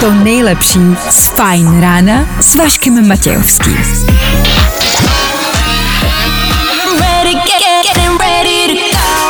[0.00, 0.80] to nejlepší
[1.10, 3.78] z Fajn rána s Vaškem Matějovským.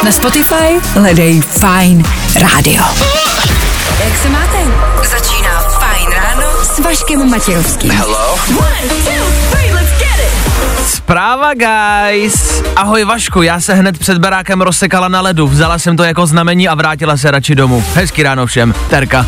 [0.05, 2.03] Na Spotify hledej Fajn
[2.35, 2.85] rádio.
[4.05, 4.59] Jak se máte?
[5.11, 7.93] Začíná Fajn ráno s Vaškem Matějovským.
[11.13, 12.63] Zpráva, guys!
[12.77, 16.69] Ahoj Vašku, já se hned před barákem rozsekala na ledu, vzala jsem to jako znamení
[16.69, 17.85] a vrátila se radši domů.
[17.95, 19.27] Hezký ráno všem, Terka.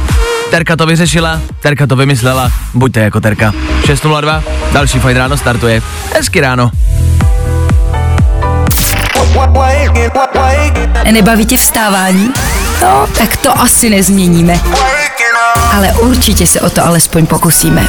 [0.51, 3.53] Terka to vyřešila, Terka to vymyslela, buďte jako Terka.
[3.83, 4.43] 6.02,
[4.73, 5.83] další fajn ráno startuje.
[6.15, 6.71] Hezký ráno.
[11.11, 12.33] Nebaví tě vstávání?
[12.83, 14.61] No, tak to asi nezměníme.
[15.73, 17.89] Ale určitě se o to alespoň pokusíme.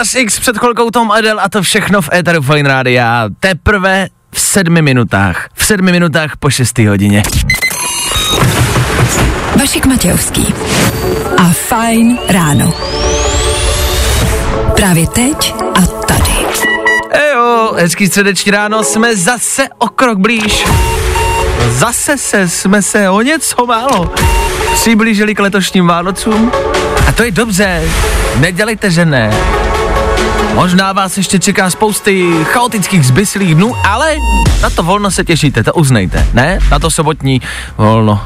[0.00, 3.28] Lil Nas X před chvilkou Tom Adele a to všechno v Eteru Fine Rádia.
[3.40, 5.48] Teprve v sedmi minutách.
[5.54, 7.22] V sedmi minutách po šestý hodině.
[9.60, 10.54] Vašek Matějovský
[11.36, 12.72] a Fajn ráno.
[14.76, 16.46] Právě teď a tady.
[17.10, 20.64] Ejo, hezký středeční ráno, jsme zase o krok blíž.
[21.68, 24.14] Zase se jsme se o něco málo
[24.74, 26.52] přiblížili k letošním Vánocům.
[27.08, 27.82] A to je dobře,
[28.36, 29.30] nedělejte, že ne.
[30.54, 34.16] Možná vás ještě čeká spousty chaotických zbyslých dnů, ale
[34.62, 36.58] na to volno se těšíte, to uznejte, ne?
[36.70, 37.40] Na to sobotní
[37.76, 38.20] volno.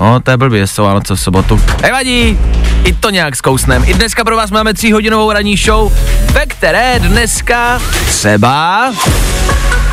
[0.00, 1.60] No, to je blbě, jsou Vánoce v sobotu.
[1.82, 2.38] Nevadí,
[2.84, 3.84] i to nějak zkousnem.
[3.86, 5.92] I dneska pro vás máme tříhodinovou ranní show,
[6.32, 8.92] ve které dneska třeba...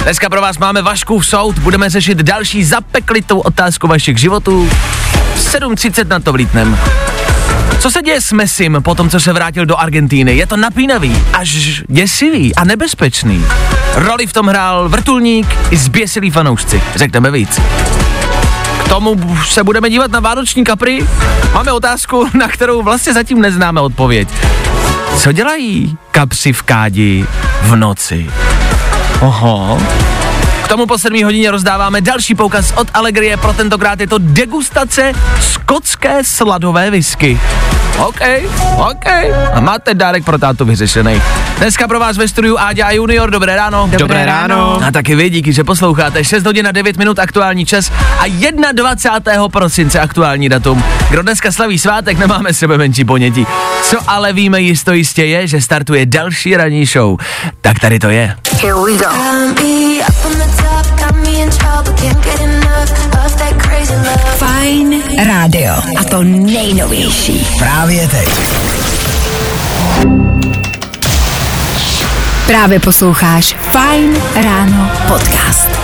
[0.04, 4.70] Dneska pro vás máme Vaškův soud, budeme řešit další zapeklitou otázku vašich životů.
[5.36, 6.78] V 7.30 na to vlítnem.
[7.80, 10.36] Co se děje s Messim po tom, co se vrátil do Argentíny?
[10.38, 13.45] Je to napínavý, až děsivý a nebezpečný.
[13.95, 16.81] Roli v tom hrál vrtulník i zběsilí fanoušci.
[16.95, 17.61] Řekneme víc.
[18.86, 21.08] K tomu se budeme dívat na vánoční kapry.
[21.53, 24.27] Máme otázku, na kterou vlastně zatím neznáme odpověď.
[25.17, 27.26] Co dělají kapři v kádi
[27.61, 28.30] v noci?
[29.20, 29.82] Oho.
[30.67, 35.11] K tomu po 7 hodině rozdáváme další poukaz od Allegrie, pro tentokrát je to degustace
[35.42, 37.39] skotské sladové whisky.
[37.98, 38.20] OK,
[38.77, 39.06] OK.
[39.54, 41.22] A máte dárek pro tátu vyřešený.
[41.58, 43.89] Dneska pro vás ve studiu Áďa a Junior, dobré ráno.
[43.98, 44.80] Dobré ráno.
[44.83, 46.23] A taky vy, díky, že posloucháte.
[46.23, 49.50] 6 hodin a 9 minut aktuální čas a 21.
[49.50, 50.83] prosince aktuální datum.
[51.10, 53.48] Kdo dneska slaví svátek, nemáme sebe menší ponětí.
[53.83, 57.17] Co ale víme jisto jistě je, že startuje další ranní show.
[57.61, 58.36] Tak tady to je.
[58.61, 60.57] Got me up
[64.38, 65.73] Fajn rádio.
[65.99, 67.48] A to nejnovější.
[67.58, 68.30] Právě teď.
[72.48, 75.77] Právě posloucháš Fajn ráno podcast.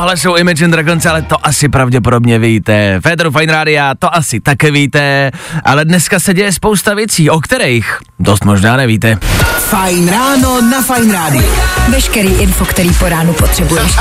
[0.00, 3.00] Tohle jsou Imagine Dragons, ale to asi pravděpodobně víte.
[3.00, 5.30] Federu Fine Rádia to asi také víte,
[5.64, 9.18] ale dneska se děje spousta věcí, o kterých dost možná nevíte.
[9.58, 11.52] Fajn ráno na Fajn rádiu.
[11.88, 13.92] Veškerý info, který po ránu potřebuješ.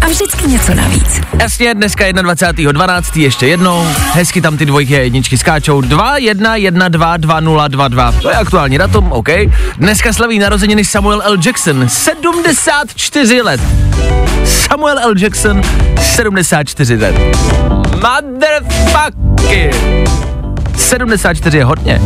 [0.00, 1.20] A vždycky něco navíc.
[1.40, 3.20] Jasně, dneska 21.12.
[3.20, 5.80] ještě jednou, hezky tam ty dvojky a jedničky skáčou.
[5.80, 8.12] 2, 1, 1, 2, 2, 0, 2, 2.
[8.12, 9.28] To je aktuální datum, OK.
[9.76, 11.36] Dneska slaví narozeniny Samuel L.
[11.44, 13.60] Jackson, 74 let.
[14.44, 15.14] Samuel L.
[15.18, 15.45] Jackson,
[16.00, 17.14] 74 let.
[17.94, 19.74] Motherfucker!
[20.76, 22.02] 74 je hodně.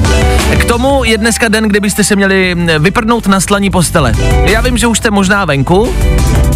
[0.59, 4.13] K tomu je dneska den, kdybyste se měli vyprdnout na slaní postele.
[4.45, 5.95] Já vím, že už jste možná venku,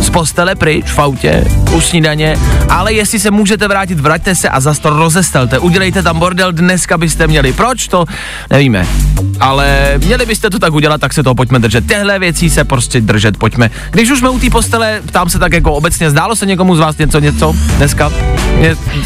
[0.04, 2.36] z postele pryč v autě, u snídaně,
[2.68, 5.58] ale jestli se můžete vrátit, vraťte se a zas to rozestelte.
[5.58, 7.52] Udělejte tam bordel, dneska byste měli.
[7.52, 8.04] Proč to?
[8.50, 8.86] Nevíme.
[9.40, 11.86] Ale měli byste to tak udělat, tak se toho pojďme držet.
[11.86, 13.70] Těhle věcí se prostě držet, pojďme.
[13.90, 16.78] Když už jsme u té postele, ptám se tak jako obecně, zdálo se někomu z
[16.78, 18.12] vás něco, něco dneska?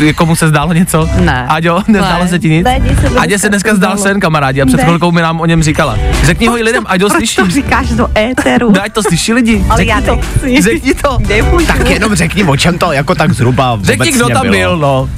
[0.00, 1.08] Ně, komu se zdálo něco?
[1.20, 1.46] Ne.
[1.48, 2.28] Aďo, nezdálo Ne.
[2.30, 2.64] se ti nic?
[2.64, 4.82] Ne, se Adě se dneska zdál sen, kamarádi, a před Ne.
[4.84, 5.98] chvilkou mi nám o něm říkala.
[6.24, 7.36] Řekni ho i lidem, ať ho Proč slyší.
[7.36, 8.72] to říkáš do éteru?
[8.82, 9.64] Ať to slyší lidi.
[9.68, 10.20] Ale Řekni já to.
[10.44, 10.80] nechci.
[10.88, 11.18] Řekni to.
[11.28, 11.66] Nemůžu.
[11.66, 14.52] Tak jenom řekni, o čem to jako tak zhruba Řekni, kdo tam bylo.
[14.52, 15.08] byl, no.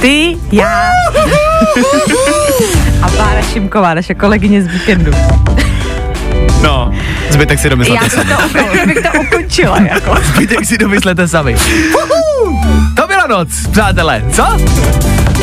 [0.00, 0.90] Ty, já
[3.02, 5.12] a Bára Šimková, naše kolegyně z víkendu.
[6.62, 6.92] No,
[7.30, 8.30] zbytek si Já domyslete bych sami.
[8.34, 10.16] to, úplně, bych to ukončila, jako.
[10.34, 11.56] Zbytek si domyslete sami.
[12.96, 14.44] To byla noc, přátelé, co?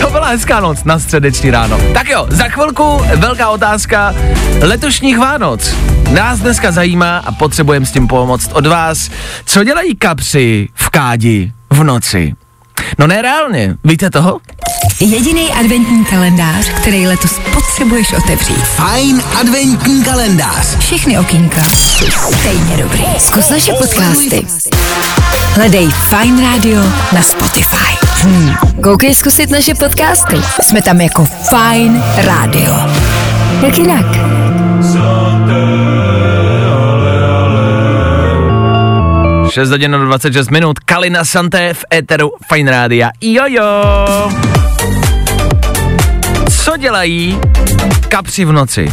[0.01, 1.79] To byla hezká noc na středeční ráno.
[1.93, 4.15] Tak jo, za chvilku velká otázka
[4.61, 5.75] letošních Vánoc.
[6.11, 9.09] Nás dneska zajímá a potřebujeme s tím pomoct od vás.
[9.45, 12.33] Co dělají kapři v kádi v noci?
[12.99, 14.39] No nereálně, víte toho?
[14.99, 18.63] Jediný adventní kalendář, který letos potřebuješ otevřít.
[18.63, 20.77] Fajn adventní kalendář.
[20.77, 23.03] Všechny okýnka stejně dobrý.
[23.17, 24.47] Zkus naše podcasty.
[25.57, 26.81] Hledej Fine Radio
[27.13, 27.97] na Spotify.
[28.21, 28.53] Hmm.
[28.83, 30.35] Koukej zkusit naše podcasty.
[30.61, 32.73] Jsme tam jako Fine Radio.
[33.61, 34.05] Jak jinak?
[39.49, 43.11] Šest hodin na 26 minut, Kalina Santé v éteru Fine Rádia.
[43.21, 43.85] Jojo!
[46.63, 47.39] Co dělají
[48.09, 48.91] kapři v noci?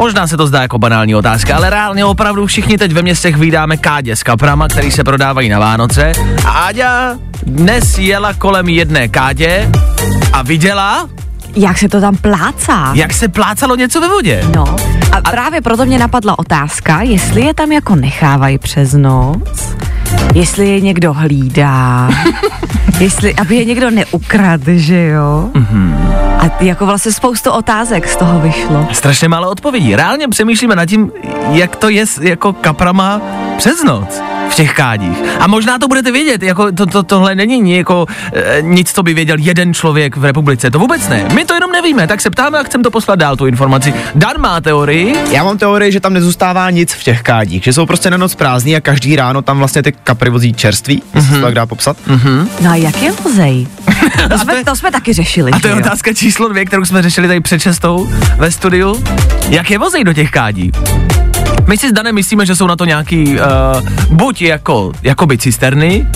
[0.00, 3.76] Možná se to zdá jako banální otázka, ale reálně opravdu všichni teď ve městech vydáme
[3.76, 6.12] kádě s kaprama, který se prodávají na Vánoce.
[6.46, 9.70] A Áďa dnes jela kolem jedné kádě
[10.32, 11.08] a viděla,
[11.56, 12.92] Jak se to tam plácá?
[12.94, 14.44] jak se plácalo něco ve vodě.
[14.56, 14.76] No,
[15.12, 19.74] a, právě proto mě napadla otázka, jestli je tam jako nechávají přes noc,
[20.34, 22.08] jestli je někdo hlídá,
[23.00, 25.50] jestli, aby je někdo neukradl, že jo?
[25.52, 25.94] Mm-hmm.
[26.38, 28.88] A jako vlastně spoustu otázek z toho vyšlo.
[28.92, 29.96] Strašně málo odpovědí.
[29.96, 31.12] Reálně přemýšlíme nad tím,
[31.50, 33.20] jak to je jako kaprama
[33.56, 35.18] přes noc v těch kádích.
[35.40, 39.14] A možná to budete vědět, jako to, to, tohle není jako e, nic, co by
[39.14, 40.70] věděl jeden člověk v republice.
[40.70, 41.28] To vůbec ne.
[41.34, 43.94] My to jenom nevíme, tak se ptáme a chcem to poslat dál, tu informaci.
[44.14, 47.86] Dan má teorii, Já mám teorii, že tam nezůstává nic v těch kádích, že jsou
[47.86, 51.28] prostě na noc prázdní a každý ráno tam vlastně ty kapry vozí čerství, mm-hmm.
[51.28, 51.96] se to tak dá popsat.
[52.08, 52.48] Mm-hmm.
[52.60, 53.66] No a jak je vozej?
[54.28, 55.80] To jsme, to jsme taky řešili, a to je jo?
[55.80, 59.04] otázka číslo dvě, kterou jsme řešili tady před čestou ve studiu.
[59.48, 60.72] Jak je vozej do těch kádí?
[61.70, 66.06] My si s Danem myslíme, že jsou na to nějaký, uh, buď jako, jakoby cisterny,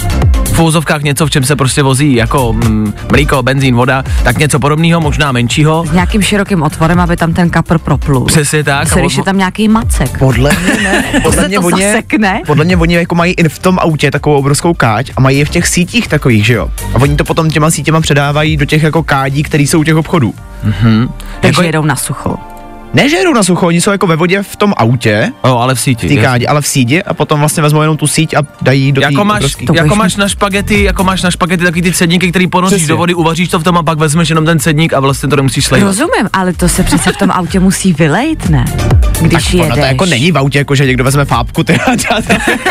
[0.53, 4.59] v úzovkách něco, v čem se prostě vozí jako mm, mlíko, benzín, voda, tak něco
[4.59, 5.85] podobného, možná menšího.
[5.89, 8.25] S nějakým širokým otvorem, aby tam ten kapr proplul.
[8.25, 8.89] Přesně tak.
[8.89, 10.19] Se, když je tam nějaký macek.
[10.19, 11.05] Podle mě ne.
[11.23, 12.43] Podle se mě to oni, zasekne?
[12.47, 15.45] podle mě oni jako mají i v tom autě takovou obrovskou káť a mají je
[15.45, 16.69] v těch sítích takových, že jo.
[16.95, 19.97] A oni to potom těma sítěma předávají do těch jako kádí, které jsou u těch
[19.97, 20.35] obchodů.
[20.62, 21.09] Takže
[21.43, 22.54] Jako- jedou na sucho.
[22.94, 25.75] Ne, že jedou na sucho, oni jsou jako ve vodě v tom autě, Jo, ale
[25.75, 26.06] v síti.
[26.08, 28.93] v té kádě, ale v síti a potom vlastně vezmou jenom tu síť a dají
[28.93, 29.67] do Jako máš, obrovský.
[29.67, 32.88] To jako máš na špagety, jako máš na špagety takový ty cedníky, který ponoříš Přesně.
[32.88, 35.37] do vody, uvaříš to v tom a pak vezmeš jenom ten cedník a vlastně to
[35.37, 35.87] nemusíš slejvat.
[35.88, 38.64] Rozumím, ale to se přece v tom autě musí vylejt, ne?
[39.20, 39.75] Když tak jedeš.
[39.75, 42.23] to jako není v autě, jako že někdo vezme fápku, ty tam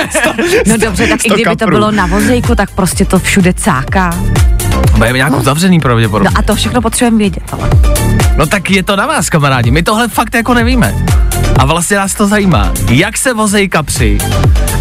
[0.09, 0.33] sto-
[0.67, 1.75] No dobře, tak i sto kdyby to kaprů.
[1.75, 4.17] bylo na vozejku, tak prostě to všude cáká.
[4.97, 6.29] Bude nějak uzavřený No pravděpodobně.
[6.35, 7.69] a to všechno potřebujeme vědět, ale.
[8.38, 9.71] No tak je to na vás, kamarádi.
[9.71, 10.95] My tohle fakt jako nevíme.
[11.59, 12.71] A vlastně nás to zajímá.
[12.89, 14.18] Jak se vozej kapři?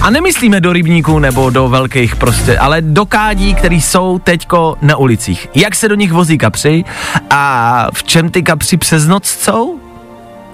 [0.00, 4.96] A nemyslíme do rybníků nebo do velkých prostě, ale do kádí, které jsou teďko na
[4.96, 5.49] ulicích.
[5.54, 6.84] Jak se do nich vozí kapři
[7.31, 9.81] a v čem ty kapři přes noc jsou?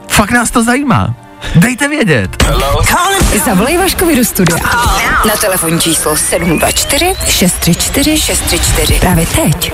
[0.09, 1.15] Fakt nás to zajímá.
[1.55, 2.45] Dejte vědět.
[3.45, 4.59] Zavolej Vaškovi do studia.
[5.29, 9.00] Na telefonní číslo 724 634 634.
[9.00, 9.73] Právě teď.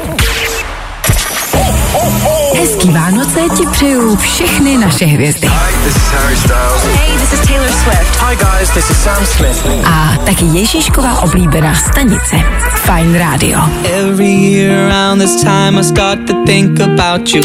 [2.58, 5.50] Hezký Vánoce ti přeju všechny naše hvězdy.
[5.84, 6.84] This is Harry Styles.
[6.96, 8.16] Hey, this is Taylor Swift.
[8.20, 9.66] Hi guys, this is Sam Smith.
[9.86, 12.36] A taky Ježíšková oblíbená stanice.
[12.74, 13.58] Fine Radio.
[13.84, 17.42] Every year around this time I start to think about you.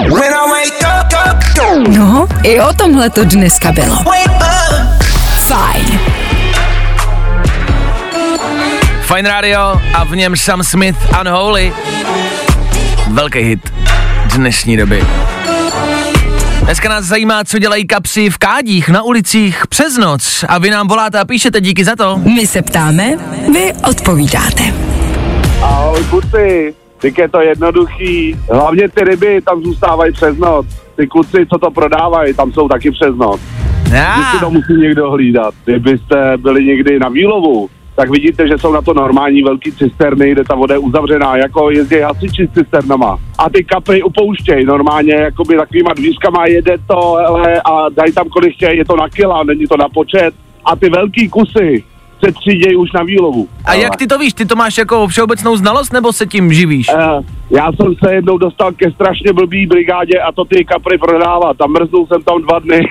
[0.00, 1.90] When I wake up, up, go.
[1.98, 3.96] No, i o tomhle to dneska bylo.
[5.46, 6.00] Fajn.
[9.02, 11.72] Fine Radio a v něm Sam Smith Unholy.
[13.10, 13.72] Velký hit
[14.36, 15.04] dnešní doby.
[16.64, 20.44] Dneska nás zajímá, co dělají kapři v kádích, na ulicích, přes noc.
[20.48, 22.18] A vy nám voláte a píšete, díky za to.
[22.18, 23.16] My se ptáme,
[23.52, 24.62] vy odpovídáte.
[25.62, 28.36] Ahoj kluci, tak je to jednoduchý.
[28.52, 30.66] Hlavně ty ryby tam zůstávají přes noc.
[30.96, 33.40] Ty kluci, co to prodávají, tam jsou taky přes noc.
[33.82, 35.54] Vždycky to musí někdo hlídat.
[35.64, 40.44] Kdybyste byli někdy na výlovu, tak vidíte, že jsou na to normální velký cisterny, kde
[40.44, 43.18] ta voda je uzavřená, jako jezdí hasiči s cisternama.
[43.38, 48.54] A ty kapry upouštějí normálně, jakoby takovýma dvířkama jede to, hele, a dají tam kolik
[48.54, 50.34] chtějí, je to na kila, není to na počet.
[50.64, 51.84] A ty velký kusy
[52.24, 53.48] se třídějí už na výlovu.
[53.64, 54.32] A jak ty to víš?
[54.32, 56.86] Ty to máš jako všeobecnou znalost nebo se tím živíš?
[56.88, 61.54] Uh, já jsem se jednou dostal ke strašně blbý brigádě a to ty kapry prodává.
[61.54, 62.80] Tam mrznul jsem tam dva dny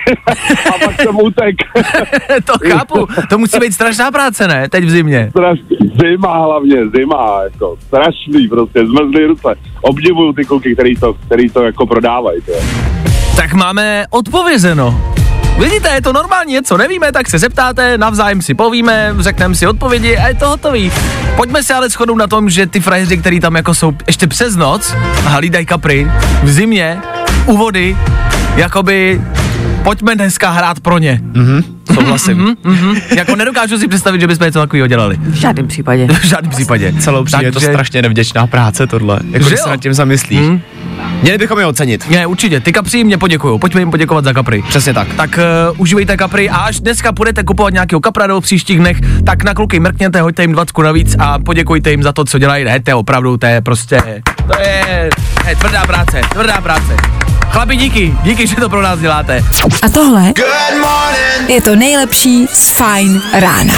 [0.74, 1.56] a pak jsem utek.
[2.44, 3.06] to chápu.
[3.30, 4.68] To musí být strašná práce, ne?
[4.68, 5.28] Teď v zimě.
[5.30, 5.76] Strašný.
[6.00, 9.54] Zima hlavně, zima, jako strašný prostě, zmrzlý ruce.
[9.80, 12.40] Obdivuju ty kluky, který to, který to jako prodávají.
[13.36, 15.00] Tak máme odpovězeno.
[15.58, 20.16] Vidíte, je to normální, něco nevíme, tak se zeptáte, navzájem si povíme, řekneme si odpovědi
[20.16, 20.92] a je to hotový.
[21.36, 24.56] Pojďme se ale shodnout na tom, že ty frajeři, který tam jako jsou ještě přes
[24.56, 26.10] noc hlídají kapry
[26.42, 26.98] v zimě,
[27.46, 27.96] u vody,
[28.56, 29.22] jakoby
[29.82, 31.20] pojďme dneska hrát pro ně.
[31.22, 32.56] Mhm, souhlasím.
[32.64, 32.96] Mhm.
[33.16, 35.16] Jako nedokážu si představit, že bychom něco takového dělali.
[35.20, 36.06] V žádném případě.
[36.20, 36.92] V žádném případě.
[37.00, 40.40] Celou přijde je to strašně nevděčná práce tohle, jako Že když se nad tím zamyslíš.
[40.40, 40.60] Hmm.
[41.22, 42.10] Měli bychom je ocenit.
[42.10, 44.62] Ne, určitě, ty kapři mě poděkují, pojďme jim poděkovat za kapry.
[44.68, 45.08] Přesně tak.
[45.16, 45.38] Tak
[45.70, 49.54] uh, užívejte kapry a až dneska půjdete kupovat nějakého kapra do příštích dnech, tak na
[49.54, 52.64] kluky mrkněte, hoďte jim 20 navíc a poděkujte jim za to, co dělají.
[52.64, 55.10] Ne, to je opravdu, to je prostě, to je,
[55.48, 56.96] je tvrdá práce, tvrdá práce.
[57.50, 59.44] Chlapi, díky, díky, že to pro nás děláte.
[59.82, 60.32] A tohle
[61.48, 63.74] je to nejlepší z Fine rána.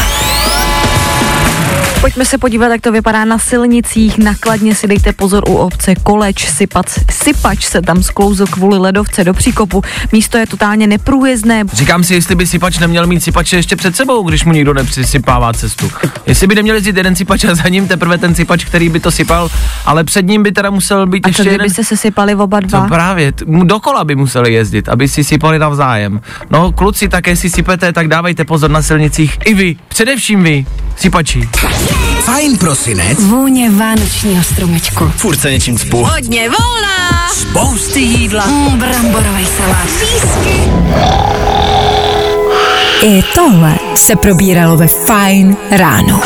[2.01, 4.19] Pojďme se podívat, jak to vypadá na silnicích.
[4.19, 6.47] Nakladně si dejte pozor u obce Koleč.
[6.49, 9.83] Sypač, sypač se tam sklouzl kvůli ledovce do příkopu.
[10.13, 11.63] Místo je totálně neprůjezdné.
[11.73, 15.53] Říkám si, jestli by sypač neměl mít sypače ještě před sebou, když mu nikdo nepřisypává
[15.53, 15.91] cestu.
[16.27, 19.11] Jestli by neměl jezdit jeden sypač a za ním teprve ten sypač, který by to
[19.11, 19.49] sypal,
[19.87, 21.71] ale před ním by teda musel být A ještě co kdyby jeden.
[21.75, 22.89] se sesypali oba To dva?
[22.89, 26.21] právě, t- mu dokola by museli jezdit, aby si sypali navzájem.
[26.51, 29.39] No kluci, také si sypete, tak dávejte pozor na silnicích.
[29.45, 30.67] I vy, především vy,
[30.97, 31.49] sypači.
[32.21, 33.25] Fajn prosinec.
[33.25, 35.13] Vůně vánočního stromečku.
[35.17, 36.05] Furt se něčím cpu.
[36.05, 37.29] Hodně volná.
[37.33, 38.47] Spousty jídla.
[38.47, 39.89] Mm, bramborový salát.
[43.03, 46.21] I tohle se probíralo ve Fine ráno.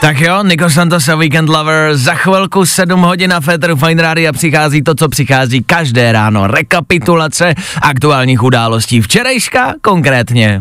[0.00, 4.32] Tak jo, Niko Santos a Weekend Lover, za chvilku 7 hodin na Féteru Fine Radio
[4.32, 6.46] přichází to, co přichází každé ráno.
[6.46, 10.60] Rekapitulace aktuálních událostí včerejška konkrétně.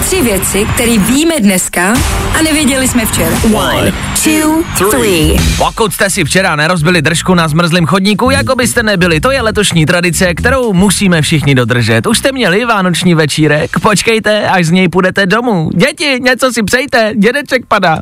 [0.00, 1.94] Tři věci, které víme dneska
[2.38, 3.36] a nevěděli jsme včera.
[3.54, 3.92] One,
[4.24, 5.36] two, three.
[5.58, 9.86] Pokud jste si včera nerozbili držku na zmrzlém chodníku, jako byste nebyli, to je letošní
[9.86, 12.06] tradice, kterou musíme všichni dodržet.
[12.06, 15.70] Už jste měli vánoční večírek, počkejte, až z něj půjdete domů.
[15.74, 18.00] Děti, něco si přejte, dědeček padá.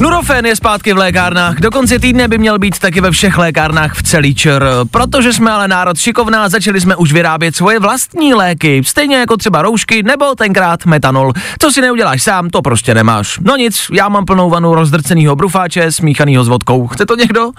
[0.00, 3.94] Nurofen je zpátky v lékárnách, do konce týdne by měl být taky ve všech lékárnách
[3.94, 4.64] v celý čr.
[4.90, 9.62] Protože jsme ale národ šikovná, začali jsme už vyrábět svoje vlastní léky, stejně jako třeba
[9.62, 11.32] roušky nebo tenkrát metanol.
[11.58, 13.38] Co si neuděláš sám, to prostě nemáš.
[13.42, 16.86] No nic, já mám plnou vanu rozdrcenýho brufáče smíchanýho s vodkou.
[16.86, 17.50] Chce to někdo?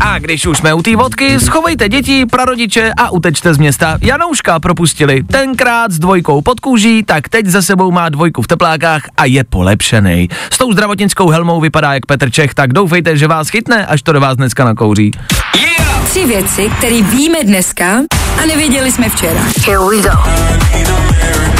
[0.00, 3.98] A když už jsme u té vodky, schovejte děti, prarodiče a utečte z města.
[4.00, 5.22] Janouška propustili.
[5.22, 9.44] Tenkrát s dvojkou pod kůží, tak teď za sebou má dvojku v teplákách a je
[9.44, 10.28] polepšený.
[10.50, 14.12] S tou zdravotnickou helmou vypadá jak Petr Čech, tak doufejte, že vás chytne, až to
[14.12, 15.10] do vás dneska nakouří.
[16.04, 17.96] Tři věci, které víme dneska
[18.42, 19.40] a nevěděli jsme včera.
[19.66, 21.59] Here we go.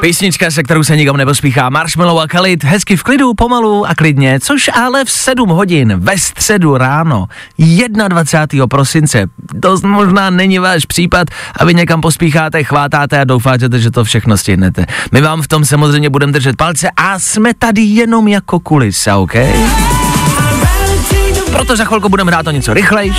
[0.00, 4.40] Písnička, se kterou se nikam nepospíchá, Marshmallow a Khalid, hezky v klidu, pomalu a klidně,
[4.40, 7.26] což ale v 7 hodin ve středu ráno,
[8.08, 8.66] 21.
[8.66, 9.26] prosince,
[9.62, 14.36] to možná není váš případ a vy někam pospícháte, chvátáte a doufáte, že to všechno
[14.36, 14.86] stihnete.
[15.12, 19.34] My vám v tom samozřejmě budeme držet palce a jsme tady jenom jako kulisa, OK?
[21.52, 23.16] Proto za chvilku budeme hrát o něco rychlejš.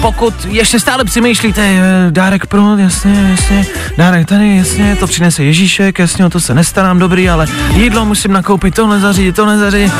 [0.00, 5.98] Pokud ještě stále přemýšlíte, eh, dárek pro, jasně, jasně, dárek tady, jasně, to přinese Ježíšek,
[5.98, 9.92] jasně, o to se nestarám, dobrý, ale jídlo musím nakoupit, tohle zařídit, tohle zařídit.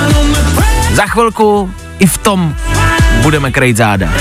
[0.92, 2.54] Za chvilku i v tom
[3.22, 4.12] budeme krejt záda.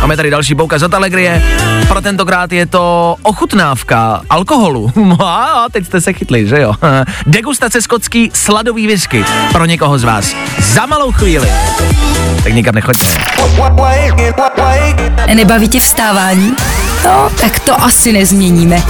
[0.00, 1.42] Máme tady další poukaz od Alegrie.
[1.88, 4.92] Pro tentokrát je to ochutnávka alkoholu.
[5.24, 6.74] A teď jste se chytli, že jo?
[7.26, 9.24] Degustace skotský sladový whisky.
[9.52, 10.34] Pro někoho z vás.
[10.62, 11.48] Za malou chvíli.
[12.42, 13.04] Tak nikam nechoďte.
[15.34, 16.54] Nebaví tě vstávání?
[17.04, 18.82] No, tak to asi nezměníme.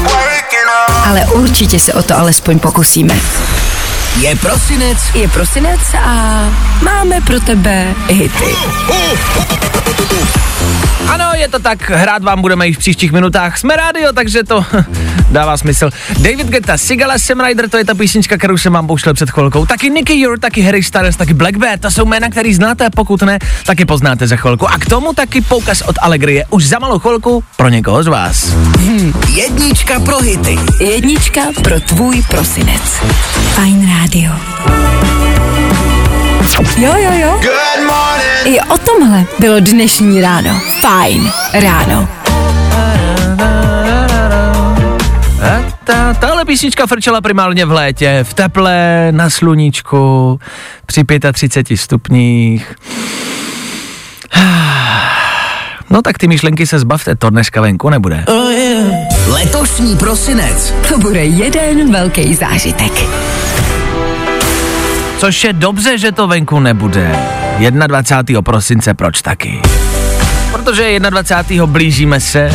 [1.06, 3.14] Ale určitě se o to alespoň pokusíme.
[4.20, 4.98] Je prosinec.
[5.14, 6.48] Je prosinec a
[6.82, 8.54] máme pro tebe hity.
[11.08, 13.58] Ano, je to tak, hrát vám budeme i v příštích minutách.
[13.58, 14.64] Jsme rádio, takže to
[15.30, 15.90] dává smysl.
[16.18, 19.66] David Guetta, Sigala, Sam Ryder, to je ta písnička, kterou jsem vám pouštěl před chvilkou.
[19.66, 22.90] Taky Nicky Ure, taky Harry Styles, taky Black Bear, to jsou jména, který znáte a
[22.90, 24.68] pokud ne, taky poznáte za chvilku.
[24.70, 28.56] A k tomu taky poukaz od Allegrie, už za malou chvilku pro někoho z vás.
[29.34, 30.58] Jednička pro hity.
[30.80, 32.82] Jednička pro tvůj prosinec.
[33.54, 34.32] Fajn rádio.
[36.78, 37.30] Jo, jo, jo.
[37.30, 38.56] Good morning.
[38.56, 40.60] I o tomhle bylo dnešní ráno.
[40.80, 42.08] Fajn ráno.
[45.42, 50.40] A ta, tahle písnička frčela primárně v létě, v teple, na sluníčku,
[50.86, 52.74] při 35 stupních.
[55.90, 58.24] No tak ty myšlenky se zbavte, to dneska venku nebude.
[59.26, 60.74] Letošní prosinec.
[60.88, 62.92] To bude jeden velký zážitek.
[65.18, 67.18] Což je dobře, že to venku nebude.
[67.86, 68.42] 21.
[68.42, 69.60] prosince, proč taky?
[70.52, 71.66] Protože 21.
[71.66, 72.50] blížíme se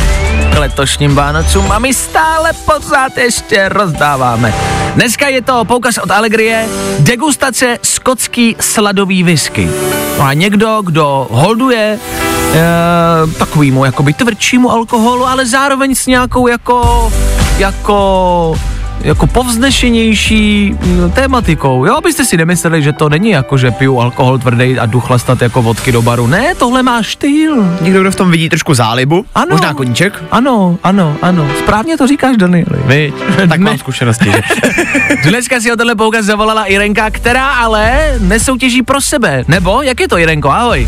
[0.53, 4.53] k letošním Vánocům a my stále pořád ještě rozdáváme.
[4.95, 6.65] Dneska je to poukaz od Allegrie,
[6.99, 9.69] degustace skotský sladový whisky.
[10.17, 17.11] No a někdo, kdo holduje e, takovýmu jakoby tvrdšímu alkoholu, ale zároveň s nějakou jako,
[17.57, 18.55] jako
[19.03, 21.85] jako povznešenější mm, tématikou.
[21.85, 25.41] Jo, abyste si nemysleli, že to není jako, že piju alkohol tvrdý a jdu chlastat
[25.41, 26.27] jako vodky do baru.
[26.27, 27.77] Ne, tohle má štýl.
[27.81, 29.47] Někdo, kdo v tom vidí trošku zálibu, Ano.
[29.51, 31.47] možná koníček, Ano, ano, ano.
[31.59, 32.65] Správně to říkáš, Danieli.
[32.85, 33.13] Viď?
[33.49, 34.31] tak mám zkušenosti.
[35.29, 39.43] Dneska si o tenhle poukaz zavolala Irenka, která ale nesoutěží pro sebe.
[39.47, 40.49] Nebo, jak je to, Irenko?
[40.49, 40.87] Ahoj.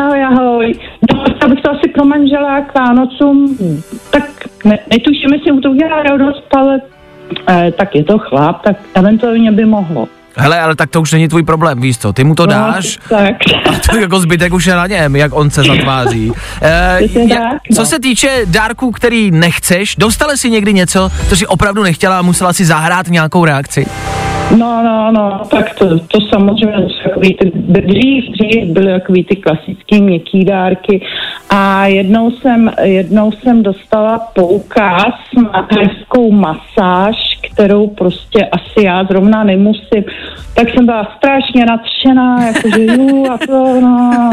[0.00, 0.74] Ahoj, ahoj.
[1.12, 3.56] No, já bych to asi pro manžela k Vánocům,
[4.10, 4.22] tak
[4.64, 6.80] ne, netuším, jestli mu to udělá radost, ale
[7.48, 10.08] eh, tak je to chlap, tak eventuálně by mohlo.
[10.36, 13.18] Hele, ale tak to už není tvůj problém, víš co, ty mu to dáš No,
[13.18, 13.34] tak.
[13.68, 16.32] a to jako zbytek už je na něm, jak on se zatváří.
[16.62, 17.86] E, Přesně tak, co no.
[17.86, 22.52] se týče dárků, který nechceš, dostala si někdy něco, co si opravdu nechtěla a musela
[22.52, 23.86] si zahrát nějakou reakci?
[24.58, 30.02] No, no, no, tak to, to samozřejmě takový ty, dřív, dřív byly takový ty klasický
[30.02, 31.06] měkký dárky
[31.50, 35.14] a jednou jsem, jednou jsem dostala poukaz
[35.52, 37.16] na hezkou masáž,
[37.52, 40.04] kterou prostě asi já zrovna nemusím,
[40.54, 44.30] tak jsem byla strašně nadšená, jakože ju, a to, no,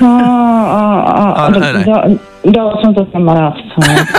[0.00, 0.08] no,
[0.70, 1.84] a, a, a, ne, ne.
[1.84, 3.60] da- dala jsem to kamarádce.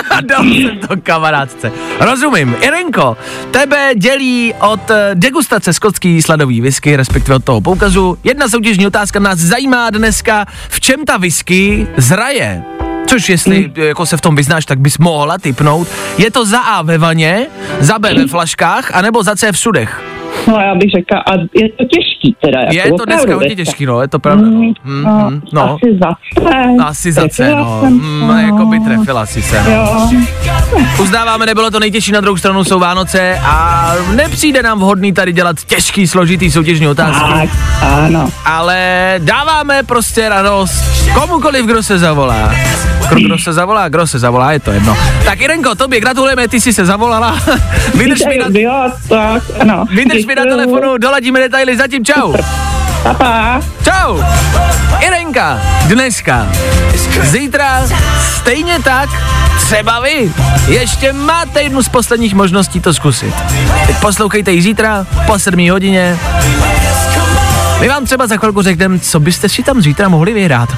[0.10, 1.72] A dal jsem to kamarádce.
[2.00, 2.56] Rozumím.
[2.62, 3.18] Irenko,
[3.52, 8.18] tebe dělí od eh, degustace skotský sladový whisky, respektive od toho poukazu.
[8.24, 12.64] Jedna soutěžní otázka nás zajímá dneska, v čem ta whisky zraje.
[13.08, 13.74] Což jestli Hmm.
[13.86, 15.88] jako se v tom vyznáš, tak bys mohla typnout.
[16.18, 17.48] Je to za A ve vaně,
[17.80, 20.02] za B ve flaškách, anebo za C v sudech.
[20.48, 22.60] No já bych řekla, a je to těžký teda.
[22.72, 23.72] Je jako to dneska opravdu, hodně dneska.
[23.72, 24.46] těžký, no, je to pravda.
[24.46, 24.52] No.
[24.52, 25.74] Mm, Mm, no, mm, no.
[25.76, 26.10] Asi za
[26.44, 26.84] C.
[26.86, 27.90] Asi za C, Trefila no.
[27.90, 28.86] Mm, se, jako by no.
[28.86, 29.72] trefila si se, no.
[29.72, 30.10] Jo.
[31.02, 35.56] Uznáváme, nebylo to nejtěžší, na druhou stranu jsou Vánoce a nepřijde nám vhodný tady dělat
[35.66, 37.24] těžký, složitý soutěžní otázky.
[37.34, 37.50] Tak,
[37.82, 38.30] ano.
[38.46, 42.54] Ale dáváme prostě radost komukoliv, kdo se zavolá.
[43.10, 44.98] Kdo, kdo se zavolá, kdo se zavolá, je to jedno.
[45.26, 47.40] Tak Irenko, tobě gratulujeme, ty jsi se zavolala.
[47.96, 49.86] Vydrž mi na, Jo, tak, ano.
[49.96, 52.34] vydrž mi na telefonu, doladíme detaily, zatím čau.
[53.04, 53.62] Pa, pa.
[53.84, 54.18] Čau!
[55.00, 56.48] Irenka, dneska,
[57.24, 57.82] zítra,
[58.36, 59.10] stejně tak,
[59.58, 60.32] třeba vy.
[60.68, 63.34] Ještě máte jednu z posledních možností to zkusit.
[63.88, 66.18] Teď poslouchejte ji zítra, po 7 hodině.
[67.80, 70.70] My vám třeba za chvilku řekneme, co byste si tam zítra mohli vyhrát.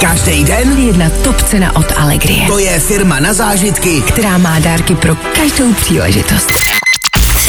[0.00, 4.02] Každý den Jedna top cena od Allegrie, to je firma na zážitky.
[4.02, 6.52] která má dárky pro každou příležitost.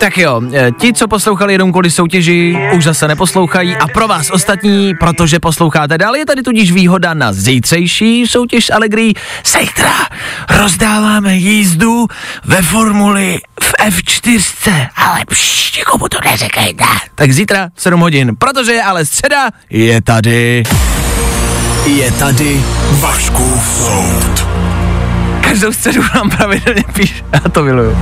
[0.00, 4.30] Tak jo, eh, ti, co poslouchali jenom kvůli soutěži, už zase neposlouchají a pro vás
[4.30, 9.12] ostatní, protože posloucháte dál, je tady tudíž výhoda na zítřejší soutěž Allegri.
[9.46, 9.92] Zítra
[10.50, 12.06] rozdáváme jízdu
[12.44, 16.84] ve formuli v F4, ale pšš, nikomu to neřekejte.
[17.14, 20.62] Tak zítra v 7 hodin, protože je ale středa, je tady.
[21.86, 24.69] Je tady Vaškův soud.
[25.50, 27.98] Každou středu nám pravidelně píše, já to miluju,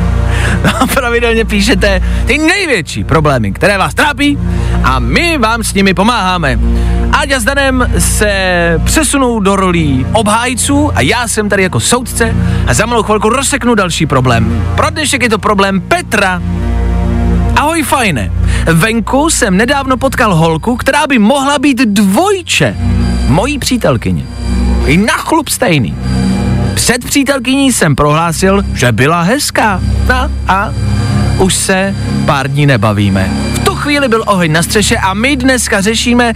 [0.64, 4.38] nám pravidelně píšete ty největší problémy, které vás trápí
[4.84, 6.58] a my vám s nimi pomáháme.
[7.12, 12.74] Áďa s Danem se přesunou do rolí obhájců a já jsem tady jako soudce a
[12.74, 14.64] za malou chvilku rozseknu další problém.
[14.76, 16.42] Pro dnešek je to problém Petra.
[17.56, 18.32] Ahoj fajne,
[18.64, 22.76] venku jsem nedávno potkal holku, která by mohla být dvojče
[23.28, 24.26] mojí přítelkyně.
[24.86, 25.94] I na chlup stejný.
[26.78, 29.80] Před přítelkyní jsem prohlásil, že byla hezká.
[30.08, 30.74] No a
[31.38, 31.94] už se
[32.26, 33.30] pár dní nebavíme.
[33.54, 36.32] V tu chvíli byl oheň na střeše a my dneska řešíme,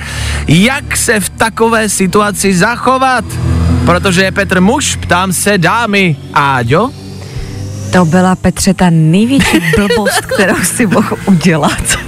[0.49, 3.25] jak se v takové situaci zachovat.
[3.87, 6.17] Protože je Petr muž, ptám se dámy.
[6.35, 6.91] Áďo?
[7.93, 11.99] To byla Petře ta největší blbost, kterou si mohl udělat.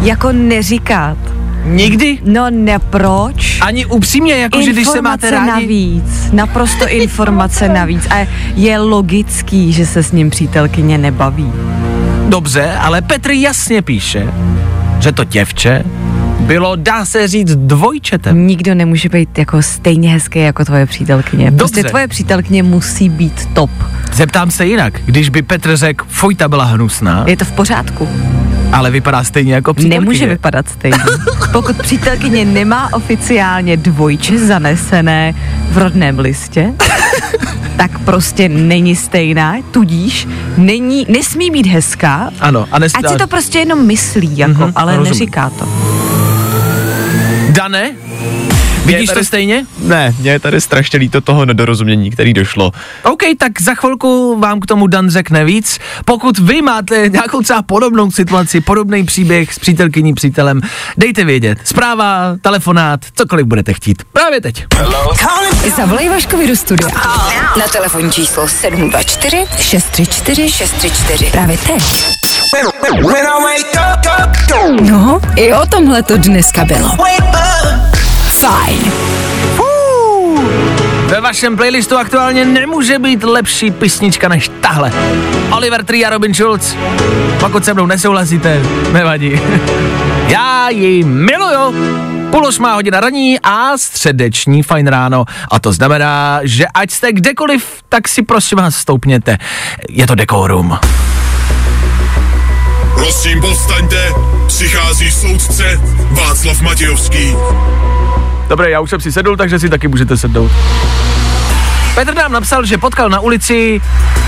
[0.00, 1.31] Jako neříkat.
[1.64, 2.18] Nikdy?
[2.24, 3.58] No neproč.
[3.60, 5.62] Ani upřímně, jako že když se máte Informace rádi.
[5.66, 8.06] navíc, naprosto informace navíc.
[8.10, 11.52] A je logický, že se s ním přítelkyně nebaví.
[12.28, 14.26] Dobře, ale Petr jasně píše,
[15.00, 15.84] že to děvče
[16.40, 18.46] bylo, dá se říct, dvojčetem.
[18.46, 21.52] Nikdo nemůže být jako stejně hezký jako tvoje přítelkyně.
[21.52, 21.88] Prostě Dobře.
[21.90, 23.70] tvoje přítelkyně musí být top.
[24.12, 28.08] Zeptám se jinak, když by Petr řekl, fuj, ta byla hnusná, Je to v pořádku.
[28.72, 30.00] Ale vypadá stejně jako přítelkyně.
[30.00, 30.96] Nemůže vypadat stejně.
[31.52, 35.34] Pokud přítelkyně nemá oficiálně dvojče zanesené
[35.70, 36.74] v rodném listě,
[37.76, 43.26] tak prostě není stejná, tudíž není, nesmí být hezká, Ano, a nes- ať si to
[43.26, 45.12] prostě jenom myslí, jako, Mhm, mm-hmm, ale rozumím.
[45.12, 45.68] neříká to.
[47.50, 47.90] Dane,
[48.86, 49.66] vidíš tady- to stejně?
[49.78, 52.72] Ne, mě je tady strašně líto toho nedorozumění, který došlo.
[53.02, 55.78] OK, tak za chvilku vám k tomu Dan řekne víc.
[56.04, 60.60] Pokud vy máte nějakou třeba podobnou situaci, podobný příběh s přítelkyní, přítelem,
[60.96, 61.58] dejte vědět.
[61.64, 64.02] Zpráva, telefonát, cokoliv budete chtít.
[64.12, 64.66] Právě teď.
[65.76, 66.88] Zavolej Vaškovi do studia.
[67.58, 71.30] Na telefonní číslo 724 634 634.
[71.32, 71.82] Právě teď.
[74.80, 76.96] No, i o tomhle to dneska bylo.
[78.42, 78.92] Fajn.
[81.06, 84.92] Ve vašem playlistu aktuálně nemůže být lepší písnička než tahle.
[85.50, 86.76] Oliver Tree a Robin Schulz.
[87.40, 89.40] Pokud se mnou nesouhlasíte, nevadí.
[90.28, 91.74] Já ji miluju.
[92.30, 95.24] Půl osmá hodina raní a středeční fajn ráno.
[95.50, 99.38] A to znamená, že ať jste kdekoliv, tak si prosím vás stoupněte.
[99.88, 100.78] Je to dekorum.
[102.94, 104.12] Prosím, povstaňte,
[104.46, 107.36] přichází soudce Václav Matějovský.
[108.52, 110.50] Dobré, já už jsem si sedl, takže si taky můžete sednout.
[111.94, 113.80] Petr nám napsal, že potkal na ulici,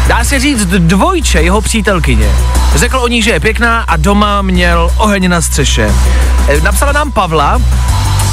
[0.07, 2.31] dá se říct, dvojče jeho přítelkyně.
[2.75, 5.95] Řekl o ní, že je pěkná a doma měl oheň na střeše.
[6.49, 7.63] E, Napsala nám Pavla,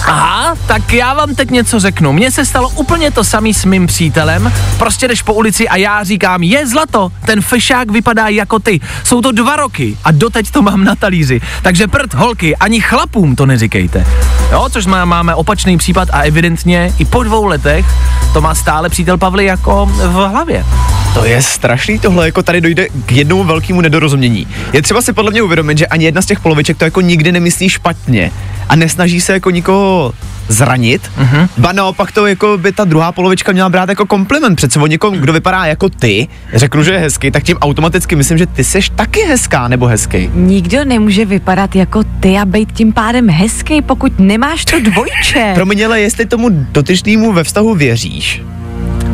[0.08, 2.14] Aha, tak já vám teď něco řeknu.
[2.14, 4.54] Mně se stalo úplně to samý s mým přítelem.
[4.78, 8.80] Prostě jdeš po ulici a já říkám, je zlato, ten fešák vypadá jako ty.
[9.04, 11.42] Jsou to dva roky a doteď to mám na talíři.
[11.62, 14.06] Takže prd, holky, ani chlapům to neříkejte.
[14.52, 17.86] Jo, což má, máme opačný případ a evidentně i po dvou letech
[18.34, 20.66] to má stále přítel Pavly jako v hlavě.
[21.14, 24.48] To je strašný tohle, jako tady dojde k jednomu velkému nedorozumění.
[24.74, 27.32] Je třeba si podle mě uvědomit, že ani jedna z těch poloviček to jako nikdy
[27.32, 28.32] nemyslí špatně
[28.72, 30.14] a nesnaží se jako nikoho
[30.48, 31.48] zranit, mm-hmm.
[31.58, 34.56] ba naopak to jako by ta druhá polovička měla brát jako kompliment.
[34.56, 38.38] Přece o někom, kdo vypadá jako ty, řeknu, že je hezký, tak tím automaticky myslím,
[38.38, 40.30] že ty seš taky hezká nebo hezký.
[40.34, 45.52] Nikdo nemůže vypadat jako ty a být tím pádem hezký, pokud nemáš to dvojče.
[45.56, 48.42] Promiň, ale jestli tomu dotyčnému ve vztahu věříš,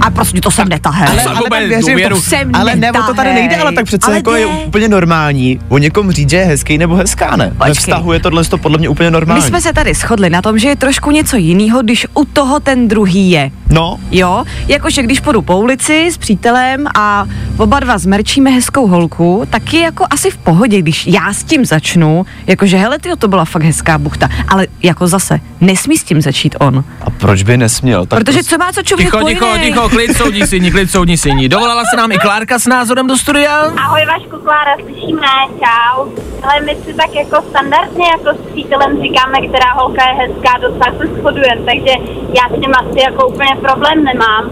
[0.07, 1.07] A prostě to jsem netahel.
[1.11, 2.15] Ale- ale, tak věřím, důvěru.
[2.15, 4.87] to Sem ale ne, o to tady nejde, ale tak přece Ale jako je úplně
[4.89, 7.45] normální o někom říct, že je hezký nebo hezká, ne?
[7.45, 7.73] Ve Počkej.
[7.75, 9.41] vztahu je tohle to podle mě úplně My normální.
[9.43, 12.87] jsme se tady shodli na tom, že je trošku něco jiného, když u toho ten
[12.87, 13.51] druhý je.
[13.69, 17.25] No, Jo, jakože když půjdu po ulici s přítelem a
[17.57, 21.65] oba dva zmerčíme hezkou holku, tak je jako asi v pohodě, když já s tím
[21.65, 26.21] začnu, jakože hele tyjo, to byla fakt hezká buchta, ale jako zase, nesmí s tím
[26.21, 26.83] začít on.
[27.01, 28.05] a proč by nesměl?
[28.05, 31.49] Tak Protože co má co člověk Ticho, ticho, ticho, klid soudní síni, klid soudní síni.
[31.49, 33.53] Dovolala se nám i Klárka s názorem do studia.
[33.85, 35.97] Ahoj Vašku, Klára, slyšíme, čau.
[36.43, 40.89] Ale my si tak jako standardně jako s přítelem říkáme, která holka je hezká, docela
[40.97, 41.93] se shodujeme, takže
[42.39, 44.43] já s tím asi jako úplně problém nemám.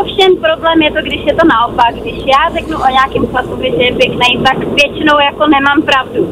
[0.00, 1.94] Ovšem problém je to, když je to naopak.
[1.94, 6.22] Když já řeknu o nějakém chlapovi, že je pěkný, tak většinou jako nemám pravdu.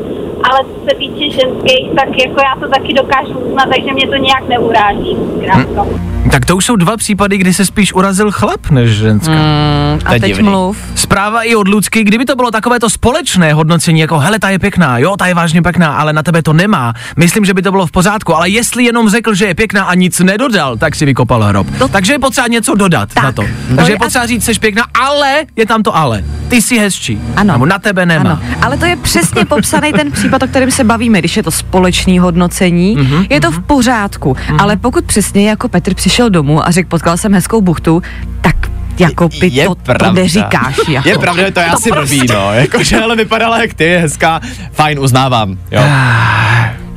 [0.46, 4.16] Ale co se týče ženských, tak jako já to taky dokážu uznat, takže mě to
[4.16, 5.16] nějak neuráží.
[5.44, 5.82] Krátko.
[6.30, 9.32] Tak to už jsou dva případy, kdy se spíš urazil chlap než ženská.
[9.32, 10.48] Mm, a teď divný.
[10.48, 10.76] mluv.
[10.94, 14.58] Zpráva i od Lucky, kdyby to bylo takové to společné hodnocení, jako hele, ta je
[14.58, 16.94] pěkná, jo, ta je vážně pěkná, ale na tebe to nemá.
[17.16, 19.94] Myslím, že by to bylo v pořádku, ale jestli jenom řekl, že je pěkná a
[19.94, 21.66] nic nedodal, tak si vykopal hrob.
[21.78, 23.24] To- Takže je potřeba něco dodat Tak.
[23.24, 23.42] na to.
[23.76, 26.24] Takže je je potřeba říct, jsi pěkná, ale je tam to ale.
[26.48, 27.20] Ty jsi hezčí.
[27.36, 27.52] Ano.
[27.52, 28.30] Nebo na tebe nemá.
[28.30, 31.50] Ano, ale to je přesně popsaný ten případ, o kterém se bavíme, když je to
[31.50, 34.32] společný hodnocení, Mhm, mm-hmm, je to v pořádku.
[34.32, 34.56] Mm-hmm.
[34.62, 38.02] Ale pokud přesně jako Petr přišel domů a řekl, potkal jsem hezkou buchtu,
[38.40, 38.56] tak
[38.98, 40.12] jako by je to, to pravda.
[40.12, 40.76] neříkáš.
[40.88, 41.08] Jako.
[41.08, 42.52] Je pravda, že to je To asi prostě- blbý, no.
[42.52, 44.40] Jakože ale vypadala jak ty, je hezká.
[44.72, 45.58] Fajn, uznávám.
[45.70, 45.82] Jo.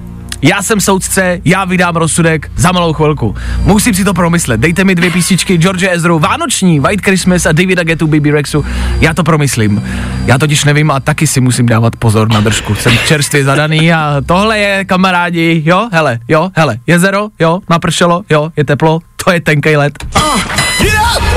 [0.43, 3.35] Já jsem soudce, já vydám rozsudek za malou chvilku.
[3.59, 4.59] Musím si to promyslet.
[4.59, 8.65] Dejte mi dvě písničky George Ezra, Vánoční, White Christmas a Davida Getu, Baby Rexu.
[8.99, 9.83] Já to promyslím.
[10.25, 12.75] Já totiž nevím a taky si musím dávat pozor na držku.
[12.75, 18.51] Jsem čerstvě zadaný a tohle je kamarádi, jo, hele, jo, hele, jezero, jo, napršelo, jo,
[18.57, 19.93] je teplo, to je tenkej let.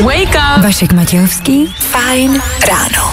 [0.01, 0.64] Wake up.
[0.64, 1.75] Vašek Matějovský.
[1.79, 3.12] Fajn ráno.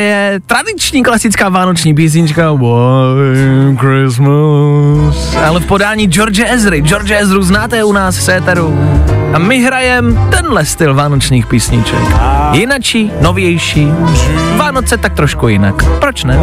[0.39, 5.35] tradiční klasická vánoční písnička White Christmas.
[5.35, 6.81] Ale v podání George Ezry.
[6.81, 8.79] George Ezru znáte u nás v Séteru.
[9.33, 11.99] A my hrajem tenhle styl vánočních písniček.
[12.51, 13.87] Jinačí, novější.
[14.55, 15.83] Vánoce tak trošku jinak.
[15.99, 16.39] Proč ne?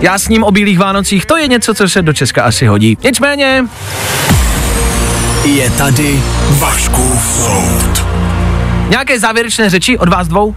[0.00, 2.98] Já s ním o bílých Vánocích, to je něco, co se do Česka asi hodí.
[3.04, 3.64] Nicméně,
[5.44, 8.06] Je tady Vaškův soud.
[8.88, 10.54] Nějaké závěrečné řeči od vás dvou?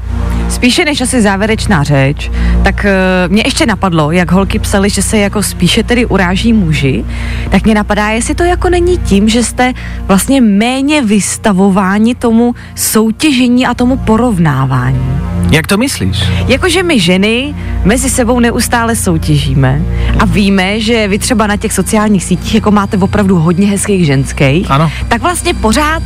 [0.50, 2.32] Spíše než asi závěrečná řeč,
[2.64, 7.06] tak uh, mě ještě napadlo, jak holky psali, že se jako spíše tedy uráží muži,
[7.52, 9.74] tak mě napadá, jestli to jako není tím, že jste
[10.08, 15.20] vlastně méně vystavováni tomu soutěžení a tomu porovnávání.
[15.52, 16.24] Jak to myslíš?
[16.48, 19.82] Jakože my ženy mezi sebou neustále soutěžíme
[20.20, 24.72] a víme, že vy třeba na těch sociálních sítích jako máte opravdu hodně hezkých ženských,
[24.72, 24.92] Ano.
[25.08, 26.04] tak vlastně pořád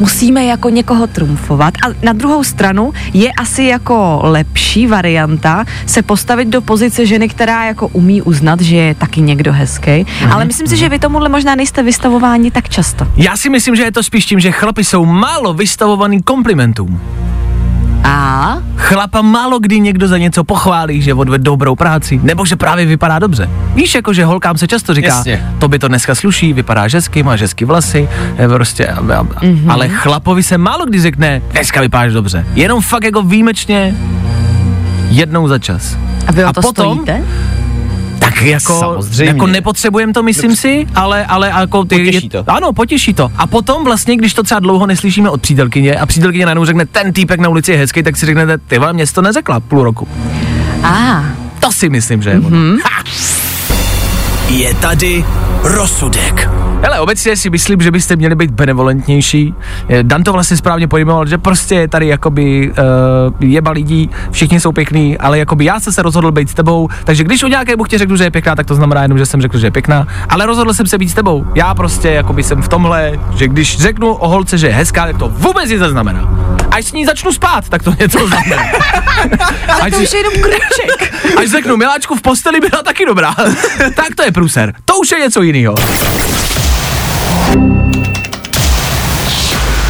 [0.00, 6.48] musíme jako někoho trumfovat a na druhou stranu je asi jako lepší varianta se postavit
[6.48, 10.32] do pozice ženy, která jako umí uznat, že je taky někdo hezký, Mhm.
[10.32, 13.06] ale myslím si, že vy tomuhle možná nejste vystavováni tak často.
[13.16, 17.00] Já si myslím, že je to spíš tím, že chlapi jsou málo vystavovaný komplimentům.
[18.04, 18.58] A?
[18.76, 23.18] Chlapa málo kdy někdo za něco pochválí, že odved dobrou práci, nebo že právě vypadá
[23.18, 23.50] dobře.
[23.74, 25.50] Víš, jako že holkám se často říká, Jasně.
[25.58, 29.70] to by to dneska sluší, vypadá hezky, má hezky vlasy, je prostě, a, a, Mhm.
[29.70, 32.46] ale chlapovi se málo kdy řekne, dneska vypadáš dobře.
[32.54, 33.94] Jenom fakt jako výjimečně
[35.08, 35.96] jednou za čas.
[36.26, 37.22] A vy o A to potom- stojíte?
[38.50, 39.24] Jako, Samozřejmě.
[39.24, 42.04] jako nepotřebujeme to, myslím si, ale, ale jako ty...
[42.04, 42.44] Potěší to.
[42.46, 43.32] Ano, potěší to.
[43.36, 47.12] A potom vlastně, když to třeba dlouho neslyšíme od přítelkyně a přítelkyně najednou řekne, ten
[47.12, 49.82] týpek na ulici je hezký, tak si řeknete, ty vole, mě jsi to neřekla půl
[49.84, 50.08] roku.
[50.82, 51.24] A,
[51.60, 52.48] To si myslím, že je ono.
[52.48, 52.78] Mhm.
[52.84, 53.04] Ha!
[54.48, 55.24] Je tady
[55.62, 56.48] rozsudek.
[56.82, 59.54] Hele, obecně si myslím, že byste měli být benevolentnější.
[59.88, 64.60] Eh, Dan to vlastně správně pojmenoval, že prostě je tady jakoby uh, jeba lidí, všichni
[64.60, 67.76] jsou pěkný, ale jakoby já jsem se rozhodl být s tebou, takže když o nějaké
[67.76, 70.06] buchtě řeknu, že je pěkná, tak to znamená jenom, že jsem řekl, že je pěkná,
[70.28, 71.46] ale rozhodl jsem se být s tebou.
[71.54, 75.18] Já prostě jakoby jsem v tomhle, že když řeknu o holce, že je hezká, tak
[75.18, 76.28] to vůbec nic neznamená.
[76.70, 78.62] Až s ní začnu spát, tak to něco znamená.
[79.66, 81.14] tak to už je jenom krůček.
[81.36, 83.34] Až řeknu, miláčku v posteli byla taky dobrá,
[83.96, 84.74] tak to je průser.
[84.84, 85.74] To už je něco jiného.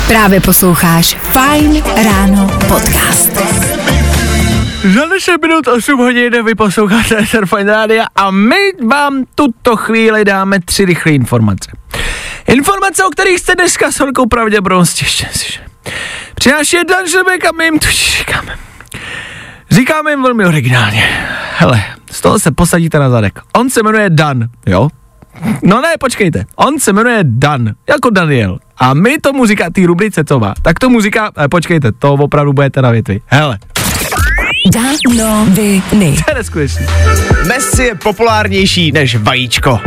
[0.08, 3.30] Právě posloucháš Fine Ráno podcast.
[4.94, 8.56] Za 10 minut 8 hodin vy posloucháte Surfine Rádia a my
[8.88, 11.70] vám tuto chvíli dáme tři rychlé informace.
[12.46, 15.66] Informace, o kterých jste dneska s velkou pravděpodobností ještě neslyšeli.
[16.34, 17.86] Přináší je Dan Žebek a my jim to
[18.18, 18.58] říkáme.
[19.70, 21.28] Říkáme jim velmi originálně.
[21.56, 23.38] Hele, z toho se posadíte na zadek.
[23.56, 24.88] On se jmenuje Dan, jo?
[25.62, 26.44] No ne, počkejte.
[26.56, 28.58] On se jmenuje Dan, jako Daniel.
[28.78, 32.52] A my tomu říká, té rubrice, co má, tak tomu říká, eh, počkejte, to opravdu
[32.52, 33.20] budete na větvi.
[33.26, 33.58] Hele,
[34.72, 36.16] Danoviny.
[36.24, 36.86] to je neskutečný.
[37.48, 39.80] Messi je populárnější než vajíčko.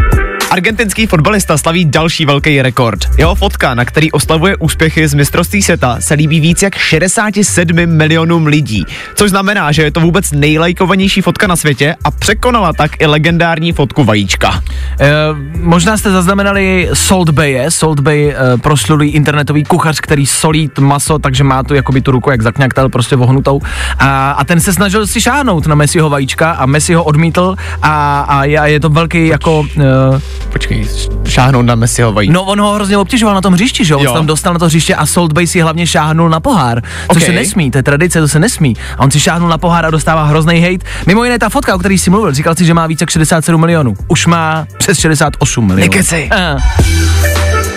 [0.56, 3.00] Argentinský fotbalista slaví další velký rekord.
[3.18, 8.46] Jeho fotka, na který oslavuje úspěchy z mistrovství světa, se líbí víc jak 67 milionům
[8.46, 13.06] lidí, což znamená, že je to vůbec nejlajkovanější fotka na světě a překonala tak i
[13.06, 14.62] legendární fotku vajíčka.
[15.00, 15.12] E,
[15.60, 21.44] možná jste zaznamenali Salt Bay, Salt Bay e, proslulý internetový kuchař, který solí maso, takže
[21.44, 23.62] má tu jakoby tu ruku jak zakňaktel, prostě vohnutou.
[24.00, 28.20] A, a ten se snažil si šáhnout na Messiho vajíčka a Messi ho odmítl a,
[28.22, 29.68] a je, je to velký jako...
[29.80, 30.88] E, Počkej,
[31.28, 32.34] šáhnout na Messiho vajíčka.
[32.34, 34.00] No on ho hrozně obtěžoval na tom hřišti, že jo?
[34.00, 36.82] On tam dostal na to hřiště a Salt Bay si hlavně šáhnul na pohár,
[37.14, 37.26] což Ok.
[37.26, 38.76] se nesmí, to je tradice, to se nesmí.
[38.98, 40.86] A on si šáhnul na pohár a dostává hrozný hate.
[41.08, 43.62] Mimo jiné ta fotka, o který jsi mluvil, říkal si, že má více jak 67
[43.62, 43.94] milionů.
[44.08, 45.92] Už má přes 68 milionů.
[45.92, 46.30] Nekecej.
[46.32, 46.56] A.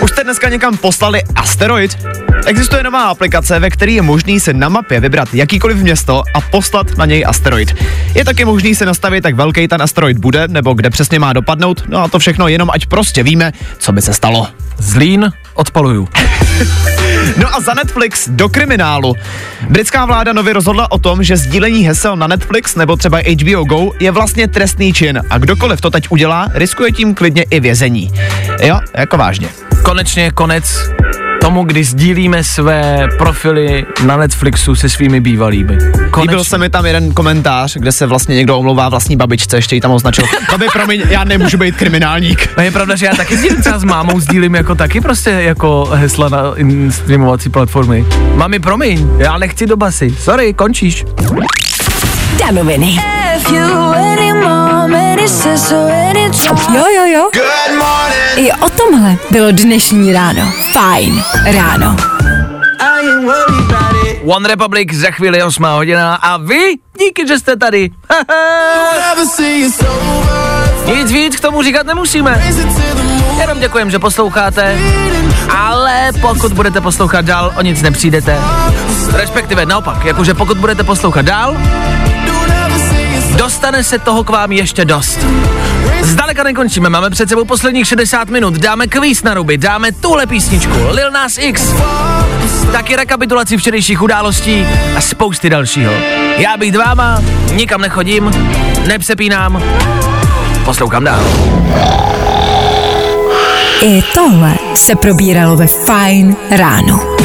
[0.01, 1.97] Už jste dneska někam poslali asteroid?
[2.45, 6.97] Existuje nová aplikace, ve které je možný se na mapě vybrat jakýkoliv město a poslat
[6.97, 7.75] na něj asteroid.
[8.15, 11.83] Je taky možný se nastavit, jak velký ten asteroid bude, nebo kde přesně má dopadnout,
[11.87, 14.47] no a to všechno jenom ať prostě víme, co by se stalo.
[14.77, 16.07] Zlín odpaluju.
[17.37, 19.15] No a za Netflix do kriminálu.
[19.69, 23.91] Britská vláda nově rozhodla o tom, že sdílení hesel na Netflix nebo třeba HBO Go
[23.99, 28.11] je vlastně trestný čin a kdokoliv to teď udělá, riskuje tím klidně i vězení.
[28.61, 29.49] Jo, jako vážně.
[29.83, 30.89] Konečně konec
[31.41, 35.77] tomu, kdy sdílíme své profily na Netflixu se svými bývalými.
[36.11, 36.21] Konečně.
[36.21, 39.81] Líbil se mi tam jeden komentář, kde se vlastně někdo omlouvá vlastní babičce, ještě ji
[39.81, 40.25] tam označil.
[40.51, 42.49] Babi, promiň, já nemůžu být kriminálník.
[42.57, 45.89] No je pravda, že já taky sdílím třeba s mámou, sdílím jako taky prostě jako
[45.93, 46.41] hesla na
[46.89, 48.05] streamovací platformy.
[48.35, 50.15] Mami, promiň, já nechci do basy.
[50.19, 51.05] Sorry, končíš.
[52.39, 52.99] Danoviny.
[56.73, 57.29] Jo, jo, jo.
[58.35, 60.51] I o tomhle bylo dnešní ráno.
[60.73, 61.95] Fajn ráno.
[64.25, 67.89] One Republic za chvíli 8 hodina a vy, díky, že jste tady.
[70.95, 72.43] Nic víc k tomu říkat nemusíme.
[73.39, 74.77] Jenom děkujem, že posloucháte,
[75.57, 78.37] ale pokud budete poslouchat dál, o nic nepřijdete.
[79.13, 81.57] Respektive naopak, jakože pokud budete poslouchat dál,
[83.39, 85.19] dostane se toho k vám ještě dost.
[86.01, 90.73] Zdaleka nekončíme, máme před sebou posledních 60 minut, dáme kvíz na ruby, dáme tuhle písničku,
[90.89, 91.73] Lil Nas X,
[92.71, 95.93] taky rekapitulaci včerejších událostí a spousty dalšího.
[96.37, 97.21] Já bych váma,
[97.53, 98.31] nikam nechodím,
[98.87, 99.63] nepřepínám,
[100.65, 101.23] poslouchám dál.
[103.81, 107.18] I tohle se probíralo ve Fine ráno.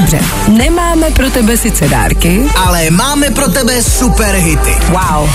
[0.00, 4.76] Dobře, nemáme pro tebe sice dárky, Ale máme pro tebe super hity.
[4.88, 5.30] Wow.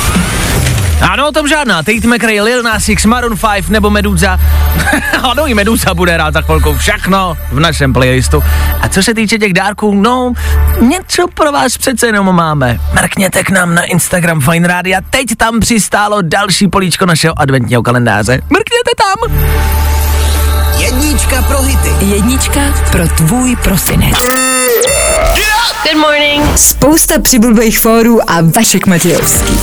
[1.02, 1.84] Ano, o tom žádná.
[1.84, 4.40] Tate McRae, Lil Nas X, Maroon 5 nebo Meduza.
[5.24, 6.78] ano, i Meduza bude rád za chvilku.
[6.78, 8.44] Všechno v našem playlistu.
[8.82, 10.34] A co se týče těch dárků, no,
[10.82, 12.80] něco pro vás přece jenom máme.
[12.94, 15.00] Mrkněte k nám na Instagram Fine Radio.
[15.10, 18.42] Teď tam přistálo další políčko našeho adventního kalendáře.
[18.50, 19.95] Mrkněte tam!
[21.16, 22.06] Jednička pro hity.
[22.06, 22.60] Jednička
[22.92, 24.18] pro tvůj prosinec.
[25.84, 26.58] Good morning.
[26.58, 29.60] Spousta přibulbých fórů a Vašek Matějovský.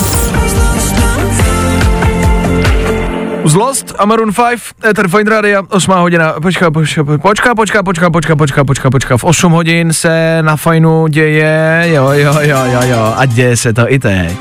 [3.45, 8.37] Zlost a Maroon 5, Ether Fine Radio, 8 hodina, počká, počká, počká, počká, počká, počká,
[8.37, 13.15] počká, počká, počká, v 8 hodin se na Fajnu děje, jo, jo, jo, jo, jo,
[13.17, 14.39] a děje se to i teď.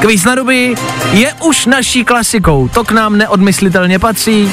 [0.00, 0.74] Kvíz na ruby
[1.12, 4.52] je už naší klasikou, to k nám neodmyslitelně patří.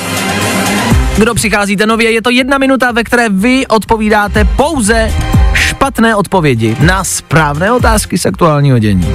[1.20, 5.12] Kdo přicházíte nově, je to jedna minuta, ve které vy odpovídáte pouze
[5.54, 9.14] špatné odpovědi na správné otázky z aktuálního dění.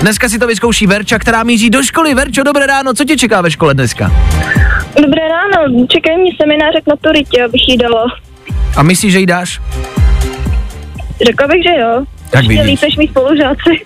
[0.00, 2.14] Dneska si to vyzkouší Verča, která míří do školy.
[2.14, 4.12] Verčo, dobré ráno, co tě čeká ve škole dneska?
[5.02, 8.04] Dobré ráno, čekají mě semináře k maturitě, abych jí dala.
[8.76, 9.60] A myslíš, že jí dáš?
[11.26, 12.04] Řekla bych, že jo.
[12.30, 12.66] Tak Ještě vidíš.
[12.66, 13.84] líp než mý spolužáci.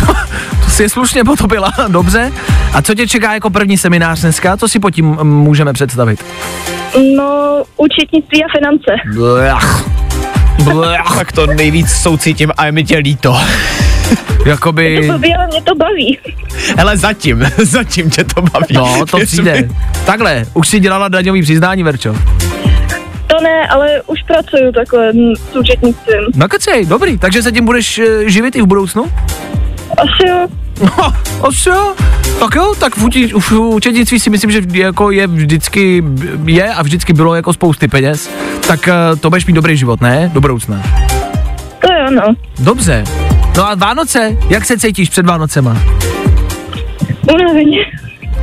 [0.60, 2.32] To si je slušně potopila, dobře.
[2.72, 4.56] A co tě čeká jako první seminář dneska?
[4.56, 6.24] Co si pod tím mm, můžeme představit?
[7.16, 8.90] No, účetnictví a finance.
[9.14, 9.84] Blech.
[10.64, 11.00] Blech.
[11.18, 13.36] Tak to nejvíc soucítím a je mi tě líto.
[14.46, 15.06] Jakoby...
[15.06, 16.18] To blbý, ale mě to baví.
[16.76, 18.66] Hele, zatím, zatím tě to baví.
[18.74, 19.52] No, to přijde.
[19.62, 19.68] mi.
[20.06, 22.14] Takhle, už si dělala daňový přiznání, Verčo.
[23.40, 25.12] To ne, ale už pracuju takhle
[25.52, 26.20] s účetnictvím.
[26.36, 29.04] No kecej, dobrý, takže se tím budeš eh, živit i v budoucnu?
[29.98, 30.48] Asi jo.
[30.82, 31.12] No,
[31.48, 31.94] asi jo.
[32.40, 36.04] Tak jo, tak v, uči, v učednictví si myslím, že jako je vždycky,
[36.44, 38.30] je a vždycky bylo jako spousty peněz,
[38.66, 40.30] tak eh, to budeš mít dobrý život, ne?
[40.34, 40.82] Do budoucna.
[41.80, 42.34] To jo, no.
[42.58, 43.04] Dobře.
[43.56, 45.82] No a Vánoce, jak se cítíš před Vánocema?
[47.34, 47.78] Unaveně.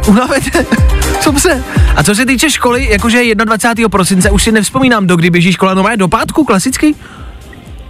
[0.08, 0.52] Unaveně?
[1.26, 1.64] Dobře.
[1.96, 3.90] A co se týče školy, jakože 21.
[3.90, 6.96] prosince, už si nevzpomínám, do kdy běží škola, no má do pátku, klasicky?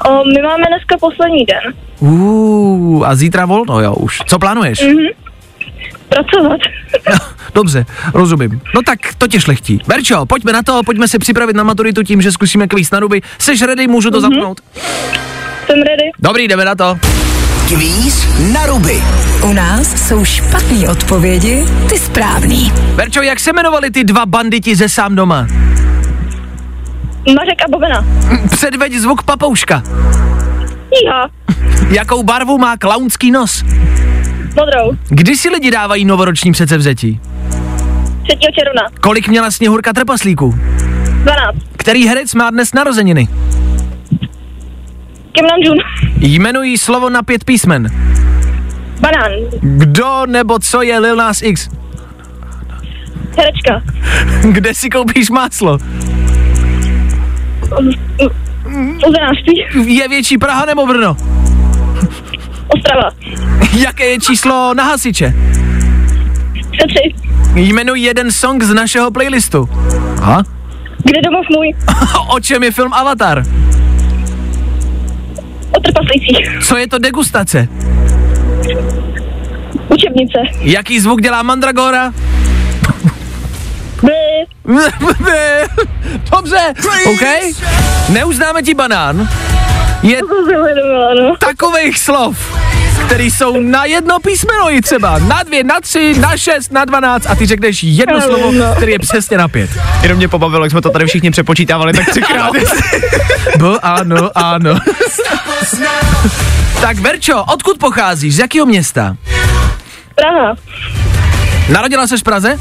[0.05, 1.73] O, my máme dneska poslední den.
[1.99, 4.19] Uh, a zítra volno, jo, už.
[4.27, 4.81] Co plánuješ?
[4.81, 4.95] Mhm.
[6.09, 6.59] Pracovat.
[7.55, 8.61] Dobře, rozumím.
[8.75, 9.81] No tak to tě šlechtí.
[9.87, 13.21] Verčo, pojďme na to, pojďme se připravit na maturitu tím, že zkusíme kvíz na ruby.
[13.39, 14.21] Seš ready, můžu to Mhm.
[14.33, 14.61] zapnout?
[15.65, 16.11] Jsem ready.
[16.19, 16.97] Dobrý, jdeme na to.
[17.67, 19.03] Kvíz na ruby.
[19.43, 22.71] U nás jsou špatné odpovědi, ty správný.
[22.95, 25.47] Verčo, jak se jmenovali ty dva banditi ze sám doma?
[27.27, 28.05] Mařek a Bobena.
[28.51, 29.83] Předveď zvuk papouška.
[31.01, 31.29] Jíha.
[31.89, 33.63] Jakou barvu má klaunský nos?
[34.55, 34.97] Modrou.
[35.09, 37.19] Kdy si lidi dávají novoroční předsevzetí?
[38.23, 38.37] 3.
[38.59, 38.81] června.
[39.01, 40.59] Kolik měla sněhurka trpaslíků?
[41.23, 41.57] 12.
[41.77, 43.27] Který herec má dnes narozeniny?
[45.37, 45.77] Kim Namjoon.
[46.19, 47.87] Jmenují slovo na pět písmen.
[48.99, 49.31] Banán.
[49.61, 51.69] Kdo nebo co je Lil Nas X?
[53.37, 53.81] Herečka.
[54.51, 55.77] Kde si koupíš máslo?
[59.07, 59.65] Uzenářství.
[59.95, 61.17] Je větší Praha nebo Brno?
[62.67, 63.09] Ostrava.
[63.77, 65.33] Jaké je číslo na hasiče?
[66.75, 67.15] 103.
[67.55, 69.69] Jmenuji jeden song z našeho playlistu.
[70.21, 70.43] Aha.
[71.03, 71.73] Kde domov můj?
[72.35, 73.43] o čem je film Avatar?
[75.71, 76.59] O trpaslících.
[76.67, 77.67] Co je to degustace?
[79.89, 80.39] Učebnice.
[80.61, 82.13] Jaký zvuk dělá Mandragora?
[86.31, 86.73] Dobře,
[87.05, 87.55] OK.
[88.09, 89.29] Neuznáme ti banán.
[90.03, 91.35] Je no.
[91.39, 92.57] takových slov,
[93.05, 97.25] který jsou na jedno písmeno i třeba, na dvě, na tři, na šest, na dvanáct
[97.25, 98.75] a ty řekneš jedno slovo, no.
[98.75, 99.69] který je přesně na pět.
[100.01, 102.51] Jenom mě pobavilo, jak jsme to tady všichni přepočítávali tak třikrát.
[103.57, 104.79] B, ano, ano.
[106.81, 108.35] tak Verčo, odkud pocházíš?
[108.35, 109.15] Z jakého města?
[110.15, 110.55] Praha.
[111.69, 112.59] Narodila se v Praze?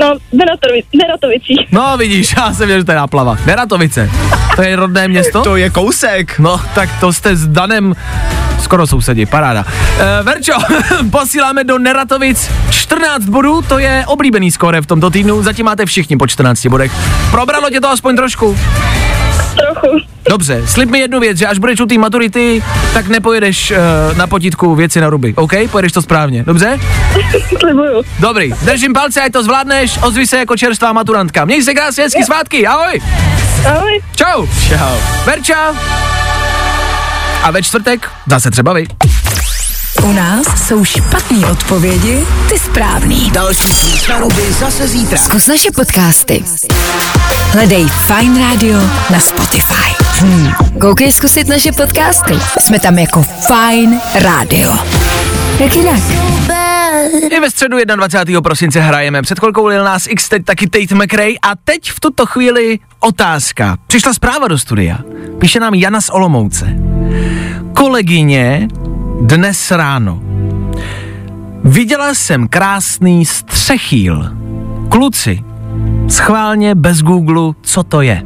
[0.00, 1.66] No, Neratovi-.
[1.72, 3.36] No vidíš, já jsem věděl, že to je náplava.
[3.46, 4.10] Neratovice.
[4.56, 5.42] To je rodné město?
[5.42, 6.38] To je kousek.
[6.38, 7.94] No, tak to jste s Danem
[8.60, 9.64] skoro sousedi, paráda.
[9.98, 10.52] E, Verčo,
[11.10, 16.16] posíláme do Neratovic 14 bodů, to je oblíbený skóre v tomto týdnu, zatím máte všichni
[16.16, 16.92] po 14 bodech.
[17.30, 18.58] Probralo tě to aspoň trošku?
[19.56, 19.98] Trochu.
[20.28, 22.62] Dobře, slib mi jednu věc, že až budeš u té maturity,
[22.94, 25.52] tak nepojedeš uh, na potítku věci na ruby, OK?
[25.70, 26.78] Pojedeš to správně, dobře?
[27.58, 28.02] Slibuju.
[28.18, 31.44] Dobrý, držím palce, ať to zvládneš, ozvi se jako čerstvá maturantka.
[31.44, 33.00] Měj se krásně, hezký svátky, ahoj!
[33.66, 34.02] Ahoj.
[34.16, 34.46] Čau!
[34.68, 34.96] Čau.
[35.24, 35.74] Verča!
[37.42, 38.86] A ve čtvrtek zase třeba vy.
[40.02, 43.30] U nás jsou špatné odpovědi, ty správný.
[43.30, 45.18] Další ruby zase zítra.
[45.18, 46.44] Zkus naše podcasty.
[47.52, 48.78] Hledej Fine Radio
[49.10, 50.04] na Spotify.
[50.20, 50.52] Hmm.
[50.80, 52.34] Koukej zkusit naše podcasty.
[52.60, 54.72] Jsme tam jako Fine Radio.
[55.58, 56.00] Jak jinak?
[57.30, 58.40] I ve středu 21.
[58.40, 59.22] prosince hrajeme.
[59.22, 63.76] Před chvilkou Lil Nas X, teď taky Tate McRae a teď v tuto chvíli otázka.
[63.86, 64.98] Přišla zpráva do studia.
[65.38, 66.66] Píše nám Jana z Olomouce.
[67.74, 68.68] Kolegyně
[69.26, 70.22] dnes ráno.
[71.64, 74.30] Viděla jsem krásný střechýl.
[74.88, 75.44] Kluci,
[76.08, 78.22] schválně bez Google, co to je.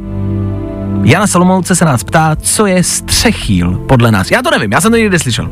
[1.03, 4.31] Jana Solomouce se nás ptá, co je střechýl podle nás.
[4.31, 5.49] Já to nevím, já jsem to nikdy slyšel.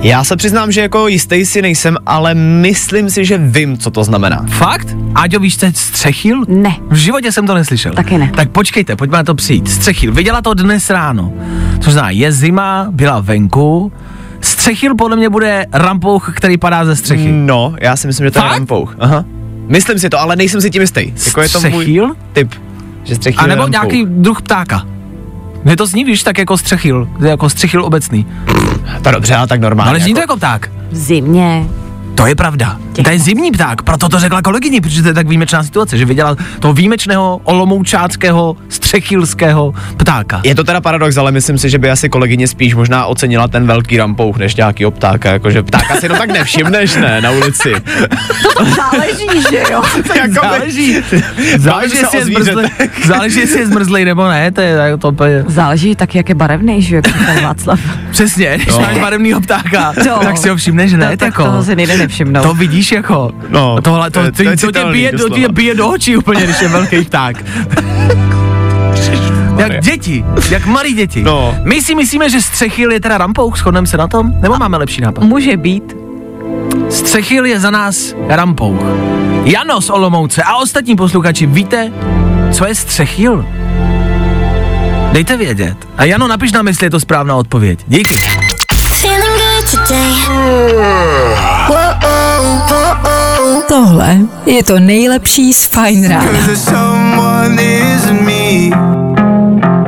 [0.00, 4.04] Já se přiznám, že jako jistý si nejsem, ale myslím si, že vím, co to
[4.04, 4.44] znamená.
[4.48, 4.96] Fakt?
[5.14, 6.44] Áďo, víš, co je střechýl?
[6.48, 6.76] Ne.
[6.90, 7.92] V životě jsem to neslyšel.
[7.92, 8.30] Taky ne.
[8.36, 9.70] Tak počkejte, pojďme na to přijít.
[9.70, 11.32] Střechýl, viděla to dnes ráno.
[11.80, 13.92] Což znamená, je zima, byla venku.
[14.40, 17.32] Střechýl podle mě bude rampouch, který padá ze střechy.
[17.32, 18.52] No, já si myslím, že to je Fakt?
[18.52, 18.96] rampouch.
[18.98, 19.24] Aha.
[19.68, 21.12] Myslím si to, ale nejsem si tím jistý.
[21.26, 22.54] Jako je to můj typ,
[23.04, 24.82] že střechýl A je nebo nějaký druh ptáka.
[25.64, 28.26] Mně to zní, víš, tak jako střechýl, jako střechýl obecný.
[29.02, 29.90] To dobře, ale tak normálně.
[29.90, 30.70] Ale zní to jako pták.
[30.90, 31.66] V zimě.
[32.14, 32.78] To je pravda.
[33.04, 36.04] To je zimní pták, proto to řekla kolegyni, protože to je tak výjimečná situace, že
[36.04, 40.40] viděla toho výjimečného olomoučáckého střechýlského ptáka.
[40.44, 43.66] Je to teda paradox, ale myslím si, že by asi kolegyně spíš možná ocenila ten
[43.66, 47.72] velký rampouch, než nějaký ptáka, jakože ptáka si no tak nevšimneš, ne, na ulici.
[48.76, 49.82] Záleží, že jo?
[50.14, 50.96] Jakoby- Záleží,
[51.56, 52.90] záleží, se jestli je zmrzlý, zvířetech.
[53.06, 55.44] záleží, jestli je zmrzlý nebo ne, to je to úplně...
[55.46, 57.02] Záleží tak, jak je barevný, že jo,
[57.42, 57.80] Václav.
[58.10, 58.80] Přesně, když No.
[58.80, 60.18] máš barevnýho ptáka, No.
[60.22, 61.44] tak si ho všimneš hned, To- tak jako.
[61.44, 62.42] toho si nejde nevšimnout.
[62.42, 63.30] To vidíš jako.
[63.48, 65.36] No, tohle, to, to je- to, to je to, tě bije, to doslova.
[65.42, 67.36] tě bije do očí úplně, když je velký pták.
[69.58, 71.22] Jak děti, jak malí děti.
[71.22, 71.54] No.
[71.62, 74.32] My si myslíme, že střechyl je teda rampouch, shodneme se na tom?
[74.40, 75.24] Nebo máme lepší nápad?
[75.24, 75.96] Může být.
[76.90, 78.80] Střechyl je za nás rampouch.
[79.44, 81.92] Jano z Olomouce a ostatní posluchači, víte,
[82.52, 83.46] co je střechyl?
[85.12, 85.76] Dejte vědět.
[85.96, 87.78] A Jano, napiš nám, jestli je to správná odpověď.
[87.86, 88.14] Díky.
[93.68, 94.16] Tohle
[94.46, 96.30] je to nejlepší z Fine Rána.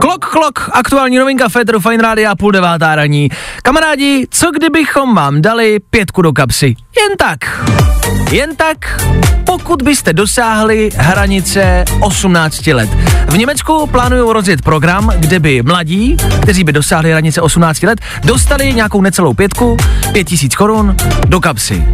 [0.01, 3.29] Klok, klok, aktuální novinka Féteru Fine Rádia, půl devátá raní.
[3.63, 6.67] Kamarádi, co kdybychom vám dali pětku do kapsy?
[6.97, 7.39] Jen tak.
[8.31, 9.01] Jen tak,
[9.49, 12.91] pokud byste dosáhli hranice 18 let.
[13.29, 18.73] V Německu plánují rozjet program, kde by mladí, kteří by dosáhli hranice 18 let, dostali
[18.73, 19.77] nějakou necelou pětku,
[20.13, 20.97] 5000 korun
[21.27, 21.85] do kapsy.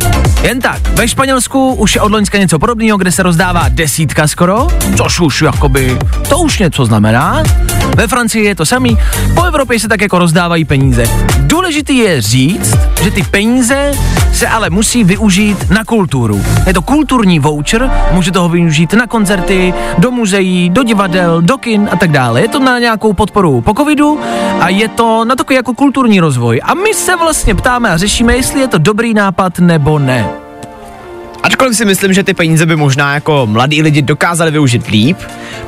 [0.43, 4.67] Jen tak, ve Španělsku už je od loňska něco podobného, kde se rozdává desítka skoro,
[4.97, 5.99] což už jakoby,
[6.29, 7.43] to už něco znamená.
[7.97, 8.99] Ve Francii je to samý,
[9.35, 11.05] po Evropě se tak jako rozdávají peníze.
[11.39, 13.93] Důležitý je říct, že ty peníze
[14.33, 16.45] se ale musí využít na kulturu.
[16.67, 21.89] Je to kulturní voucher, můžete ho využít na koncerty, do muzeí, do divadel, do kin
[21.93, 22.41] a tak dále.
[22.41, 24.21] Je to na nějakou podporu po covidu
[24.61, 26.61] a je to na takový jako kulturní rozvoj.
[26.65, 30.44] A my se vlastně ptáme a řešíme, jestli je to dobrý nápad nebo ne.
[31.45, 35.17] Ačkoliv si myslím, že ty peníze by možná jako mladí lidi dokázali využít líp,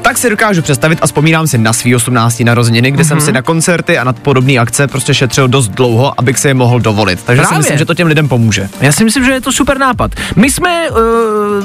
[0.02, 2.40] tak si dokážu představit a vzpomínám si na svý 18.
[2.40, 3.08] narozeniny, kde mm-hmm.
[3.08, 6.54] jsem si na koncerty a na podobné akce prostě šetřil dost dlouho, abych si je
[6.54, 7.22] mohl dovolit.
[7.22, 7.54] Takže Právě.
[7.54, 8.68] si myslím, že to těm lidem pomůže.
[8.80, 10.10] Já si myslím, že je to super nápad.
[10.36, 10.96] My jsme uh,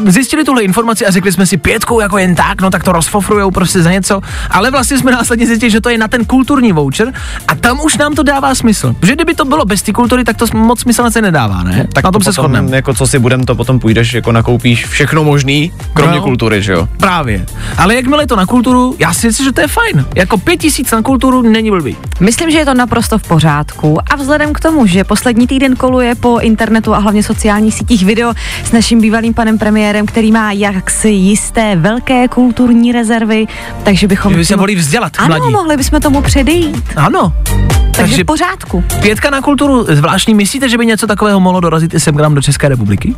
[0.09, 3.51] zjistili tuhle informaci a řekli jsme si pětkou jako jen tak, no tak to rozfofrujou
[3.51, 7.13] prostě za něco, ale vlastně jsme následně zjistili, že to je na ten kulturní voucher
[7.47, 8.95] a tam už nám to dává smysl.
[9.01, 11.87] Že kdyby to bylo bez té kultury, tak to moc smysl na se nedává, ne?
[11.93, 12.75] Tak na tom to se shodneme.
[12.75, 16.23] Jako co si budem, to potom půjdeš, jako nakoupíš všechno možný, kromě No.
[16.23, 16.87] kultury, že jo?
[16.97, 17.45] Právě.
[17.77, 20.05] Ale jakmile je to na kulturu, já si myslím, že to je fajn.
[20.15, 21.95] Jako pět tisíc na kulturu není blbý.
[22.19, 26.15] Myslím, že je to naprosto v pořádku a vzhledem k tomu, že poslední týden koluje
[26.15, 28.33] po internetu a hlavně sociálních sítích video
[28.63, 33.47] s naším bývalým panem premiérem, který má jaksi jisté velké kulturní rezervy,
[33.83, 34.31] takže bychom...
[34.33, 35.51] Že by se mohli vzdělat Ano, mladí.
[35.53, 36.83] mohli bychom tomu předejít.
[36.95, 37.33] Ano.
[37.45, 38.83] Takže, Takže v pořádku.
[39.01, 40.33] pětka na kulturu zvláštní.
[40.33, 43.15] Myslíte, že by něco takového mohlo dorazit i sem k nám do České republiky?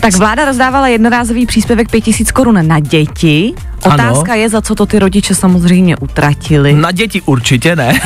[0.00, 3.54] Tak vláda rozdávala jednorázový příspěvek 5000 korun na děti
[3.86, 6.72] Otázka je, za co to ty rodiče samozřejmě utratili.
[6.72, 8.00] Na děti určitě ne.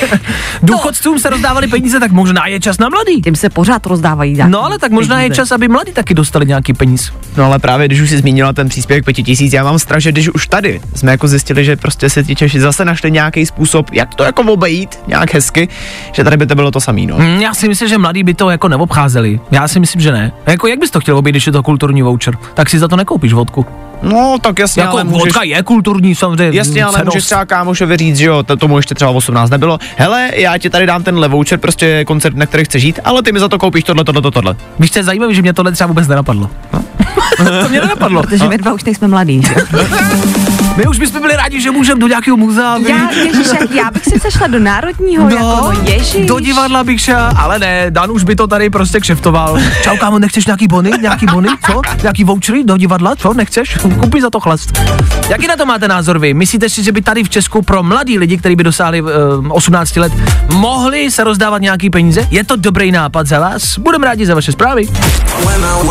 [0.62, 3.22] Důchodcům se rozdávali peníze, tak možná je čas na mladý.
[3.22, 5.36] Tím se pořád rozdávají No ale tak možná je peníze.
[5.42, 7.12] čas, aby mladí taky dostali nějaký peníz.
[7.36, 10.28] No ale právě když už si zmínila ten příspěvek 5000, já mám strach, že když
[10.28, 14.14] už tady jsme jako zjistili, že prostě si ti Češi zase našli nějaký způsob, jak
[14.14, 15.68] to jako obejít, nějak hezky,
[16.12, 17.16] že tady by to bylo to samý, no.
[17.18, 19.40] Mm, Já si myslím, že mladí by to jako neobcházeli.
[19.50, 20.32] Já si myslím, že ne.
[20.46, 22.34] Jako jak bys to chtěl obejít, když je to kulturní voucher?
[22.54, 23.66] Tak si za to nekoupíš vodku.
[24.02, 25.24] No, tak jasně, Jako ale můžeš...
[25.24, 26.58] vodka je kulturní samozřejmě.
[26.58, 27.14] Jasně, ale cenost.
[27.14, 29.78] můžeš třeba kámošovi říct, že jo, to- tomu ještě třeba 18 nebylo.
[29.96, 33.32] Hele, já ti tady dám ten voucher, prostě koncert, na který chceš žít, ale ty
[33.32, 34.56] mi za to koupíš tohle, tohle, tohle, tohle.
[34.78, 36.50] Víš, co je zajímavé, že mě tohle třeba vůbec nenapadlo.
[37.62, 38.22] to mě nenapadlo.
[38.22, 39.42] Protože my dva už nejsme mladí?
[40.80, 42.76] My už bychom byli rádi, že můžeme do nějakého muzea.
[42.88, 46.26] Já, ježiš, já bych si sešla do národního, no, jako, no ježiš.
[46.26, 49.58] do divadla bych šel, ale ne, Dan už by to tady prostě kšeftoval.
[49.82, 51.80] Čau kámo, nechceš nějaký bony, nějaký bony, co?
[52.02, 53.78] Nějaký vouchery do divadla, co, nechceš?
[54.00, 54.80] Kupi za to chlast.
[55.28, 56.34] Jaký na to máte názor vy?
[56.34, 59.08] Myslíte si, že by tady v Česku pro mladí lidi, kteří by dosáhli uh,
[59.48, 60.12] 18 let,
[60.52, 62.28] mohli se rozdávat nějaký peníze?
[62.30, 63.78] Je to dobrý nápad za vás?
[63.78, 64.86] Budeme rádi za vaše zprávy.
[64.86, 65.88] When I,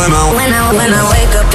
[0.77, 1.49] when I wake up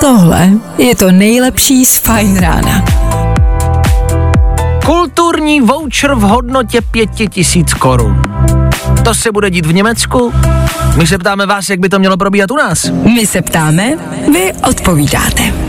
[0.00, 2.84] Tohle je to nejlepší z Fajn rána.
[4.86, 8.22] Kulturní voucher v hodnotě 5000 korun.
[9.04, 10.32] To se bude dít v Německu?
[10.96, 12.90] My se ptáme vás, jak by to mělo probíhat u nás.
[12.90, 13.96] My se ptáme,
[14.32, 15.67] vy odpovídáte.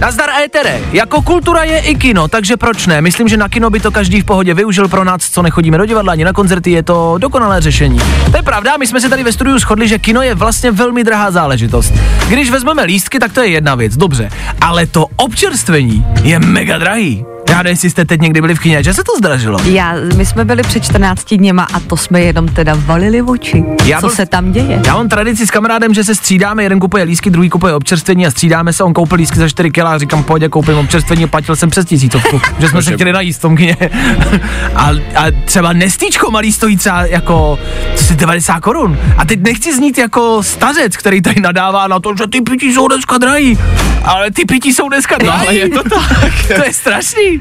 [0.00, 3.00] Nazdar étere, jako kultura je i kino, takže proč ne?
[3.00, 5.86] Myslím, že na kino by to každý v pohodě využil pro nás, co nechodíme do
[5.86, 8.00] divadla ani na koncerty, je to dokonalé řešení.
[8.30, 11.04] To je pravda, my jsme se tady ve studiu shodli, že kino je vlastně velmi
[11.04, 11.92] drahá záležitost.
[12.28, 14.30] Když vezmeme lístky, tak to je jedna věc, dobře,
[14.60, 17.24] ale to občerstvení je mega drahý.
[17.50, 19.58] Já nevím, jestli jste teď někdy byli v kině, že se to zdražilo.
[19.64, 23.64] Já, my jsme byli před 14 dněma a to jsme jenom teda valili oči.
[23.84, 24.82] Já Co byl- se tam děje?
[24.86, 28.30] Já mám tradici s kamarádem, že se střídáme, jeden kupuje lísky, druhý kupuje občerstvení a
[28.30, 31.70] střídáme se, on koupil lísky za 4 kg a říkám, pojď, koupím občerstvení, platil jsem
[31.70, 33.76] přes tisícovku, že jsme se chtěli najíst v tom kině.
[34.74, 37.58] a, a, třeba nestýčko malý stojí třeba jako
[38.10, 38.98] asi 90 korun.
[39.16, 42.88] A teď nechci znít jako stařec, který tady nadává na to, že ty pití jsou
[42.88, 43.58] dneska drahý.
[44.04, 45.38] Ale ty pití jsou dneska drahý.
[45.38, 46.32] No, ale je to tak.
[46.56, 47.39] to je strašný.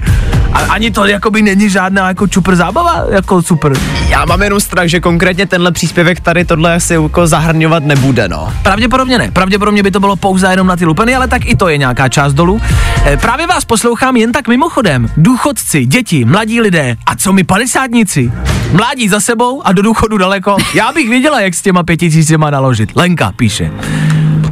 [0.54, 3.74] A ani to jakoby není žádná jako čupr zábava, jako super.
[4.10, 8.54] Já mám jenom strach, že konkrétně tenhle příspěvek tady tohle asi jako zahrňovat nebude, no.
[8.64, 9.32] Pravděpodobně ne.
[9.32, 12.10] Pravděpodobně by to bylo pouze jenom na ty lupeny, ale tak i to je nějaká
[12.10, 12.62] část dolů.
[13.06, 15.10] E, právě vás poslouchám jen tak mimochodem.
[15.18, 18.32] Důchodci, děti, mladí lidé a co my padesátníci?
[18.72, 20.58] Mládí za sebou a do důchodu daleko.
[20.74, 22.10] Já bych věděla, jak s těma pěti
[22.50, 22.92] naložit.
[22.96, 23.72] Lenka píše.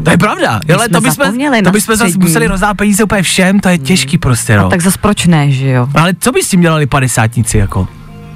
[0.07, 3.59] To je pravda, My ale to bychom, to bychom zase museli rozdát peníze úplně všem,
[3.59, 4.69] to je těžký prostě, no.
[4.69, 5.87] Tak zas proč ne, že jo?
[5.95, 7.87] Ale co by s tím dělali padesátníci jako?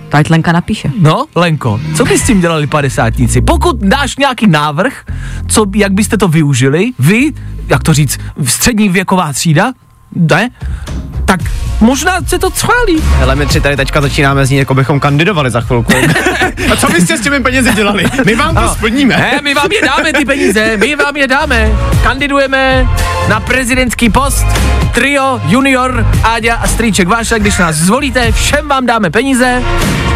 [0.10, 0.92] To ať Lenka napíše.
[1.00, 3.42] No, Lenko, co by s tím dělali padesátníci?
[3.42, 5.06] Pokud dáš nějaký návrh,
[5.48, 7.34] co, jak byste to využili, vy,
[7.68, 9.74] jak to říct, střední věková třída,
[10.16, 10.50] ne?
[11.32, 11.40] Tak
[11.80, 13.02] možná se to schválí.
[13.18, 15.94] Hele, my tři tady teďka začínáme znít, jako bychom kandidovali za chvilku.
[16.72, 18.06] A co byste s těmi penězi dělali?
[18.26, 18.74] My vám to Ano.
[18.76, 19.18] splníme.
[19.18, 21.70] Ne, my vám je dáme ty peníze, my vám je dáme.
[22.04, 22.88] Kandidujeme
[23.28, 24.46] na prezidentský post.
[24.94, 29.62] Trio, Junior, Áďa a Strýček Váša, když nás zvolíte, všem vám dáme peníze.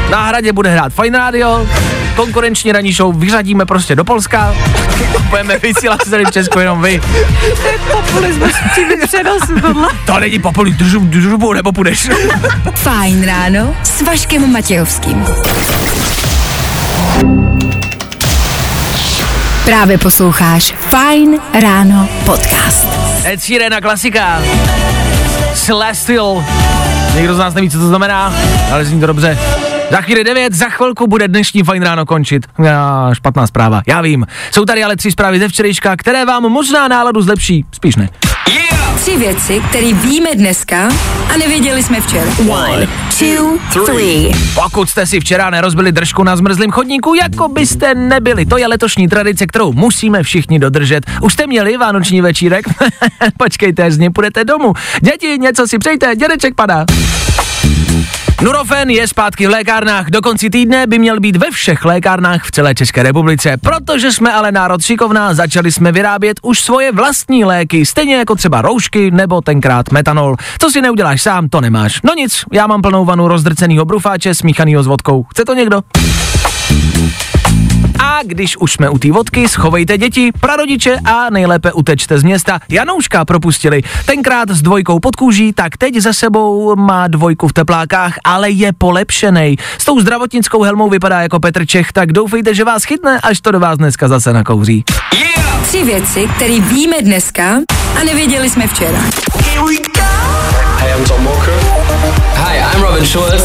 [0.09, 1.67] Na hradě bude hrát Fine Radio,
[2.15, 4.55] konkurenční ranní show vyřadíme prostě do Polska.
[5.29, 7.01] Budeme vysílat celý v Česku jenom vy.
[7.91, 9.89] Populismus v přímém přenosu tohle.
[10.05, 12.09] To není populi, držu, držu, nebo půjdeš.
[12.75, 15.25] Fajn ráno s Vaškem Matějovským.
[19.65, 22.87] Právě posloucháš Fajn ráno podcast.
[23.25, 24.41] Ed Sheeran klasika.
[25.53, 26.45] Celestial.
[27.15, 28.33] Někdo z nás neví, co to znamená,
[28.71, 29.37] ale zní to dobře.
[29.91, 32.45] Za chvíli 9, za chvilku bude dnešní fajn ráno končit.
[32.63, 34.25] Já, špatná zpráva, já vím.
[34.51, 38.09] Jsou tady ale tři zprávy ze včerejška, které vám možná náladu zlepší, spíš ne.
[38.95, 40.89] Tři věci, které víme dneska
[41.33, 42.31] a nevěděli jsme včera.
[42.49, 42.87] One,
[43.19, 44.31] two, three.
[44.63, 48.45] Pokud jste si včera nerozbili držku na zmrzlém chodníku, jako byste nebyli.
[48.45, 51.05] To je letošní tradice, kterou musíme všichni dodržet.
[51.21, 52.65] Už jste měli vánoční večírek?
[53.37, 54.73] Počkejte, až z něj půjdete domů.
[55.01, 56.85] Děti, něco si přejte, dědeček padá.
[58.43, 60.09] Nurofen je zpátky v lékárnách.
[60.09, 63.57] Do konci týdne by měl být ve všech lékárnách v celé České republice.
[63.57, 68.61] Protože jsme ale národ šikovná, začali jsme vyrábět už svoje vlastní léky, stejně jako třeba
[68.61, 70.35] roušky nebo tenkrát metanol.
[70.59, 71.99] Co si neuděláš sám, to nemáš.
[72.03, 75.23] No nic, já mám plnou vanu rozdrcenýho brufáče smíchanýho s vodkou.
[75.23, 75.81] Chce to někdo?
[78.15, 82.59] A když už jsme u té vodky, schovejte děti, prarodiče a nejlépe utečte z města.
[82.69, 83.81] Janouška propustili.
[84.05, 88.73] Tenkrát s dvojkou pod kůží, tak teď za sebou má dvojku v teplákách, ale je
[88.73, 89.57] polepšenej.
[89.77, 93.51] S tou zdravotnickou helmou vypadá jako Petr Čech, tak doufejte, že vás chytne, až to
[93.51, 94.83] do vás dneska zase nakouří.
[95.63, 97.59] Tři věci, které víme dneska
[98.01, 98.99] a nevěděli jsme včera.
[100.79, 101.53] Hey, I'm Tom Walker.
[102.35, 103.43] Hi, I'm Robin Schulz.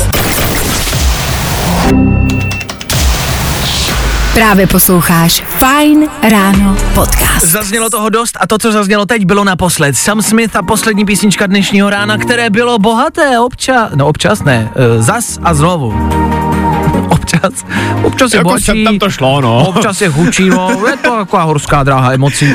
[4.34, 7.44] Právě posloucháš Fine Ráno podcast.
[7.46, 9.96] Zaznělo toho dost a to, co zaznělo teď, bylo naposled.
[9.96, 15.02] Sam Smith a poslední písnička dnešního rána, které bylo bohaté občas, no občas ne, e,
[15.02, 16.10] zas a znovu.
[17.08, 17.52] Občas,
[18.02, 19.66] občas je Jako bohatší, sem tam to šlo, no.
[19.68, 22.54] občas je chudší, no, je to taková horská dráha emocí.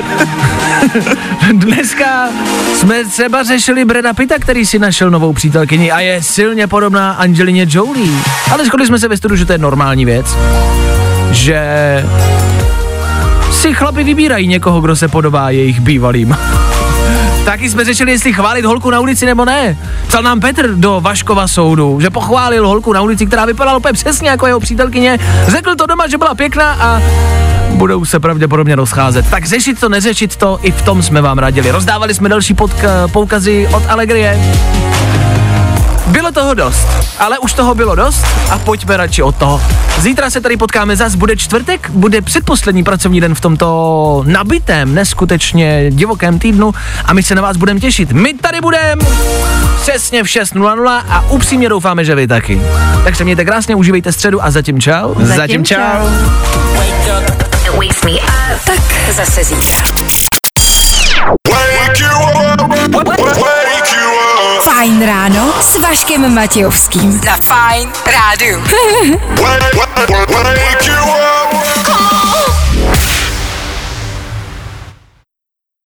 [1.53, 2.29] Dneska
[2.75, 7.65] jsme třeba řešili Breda Pitta, který si našel novou přítelkyni a je silně podobná Angelině
[7.69, 8.11] Jolie.
[8.51, 10.35] Ale shodli jsme se ve studiu, že to je normální věc.
[11.35, 12.03] Že
[13.51, 16.37] si chlapi vybírají někoho, kdo se podobá jejich bývalým.
[17.45, 19.77] Taky jsme řešili, jestli chválit holku na ulici nebo ne.
[20.07, 24.29] Psal nám Petr do Vaškova soudu, že pochválil holku na ulici, která vypadala úplně přesně
[24.29, 25.19] jako jeho přítelkyně.
[25.47, 27.01] Řekl to doma, že byla pěkná a
[27.71, 29.29] budou se pravděpodobně rozcházet.
[29.29, 31.71] Tak řešit to, neřešit to, i v tom jsme vám radili.
[31.71, 34.39] Rozdávali jsme další podka- poukazy od Allegrie.
[36.07, 36.87] Bylo toho dost,
[37.19, 39.61] ale už toho bylo dost a pojďme radši od toho.
[39.97, 45.91] Zítra se tady potkáme zas, bude čtvrtek, bude předposlední pracovní den v tomto nabitém, neskutečně
[45.91, 46.73] divokém týdnu
[47.05, 48.11] a my se na vás budeme těšit.
[48.11, 49.05] My tady budeme
[49.81, 52.61] přesně v 6.00 a upřímně doufáme, že vy taky.
[53.03, 55.15] Takže mějte krásně, užívejte středu a zatím čau.
[55.19, 55.77] Zatím čau.
[57.77, 58.61] Wake me up.
[58.65, 59.85] Tak zase zítra.
[64.85, 67.21] Fajn ráno s Vaškem Matějovským.
[67.25, 68.61] Na Fajn rádu.
[69.41, 71.94] Wake, wake, wake you up.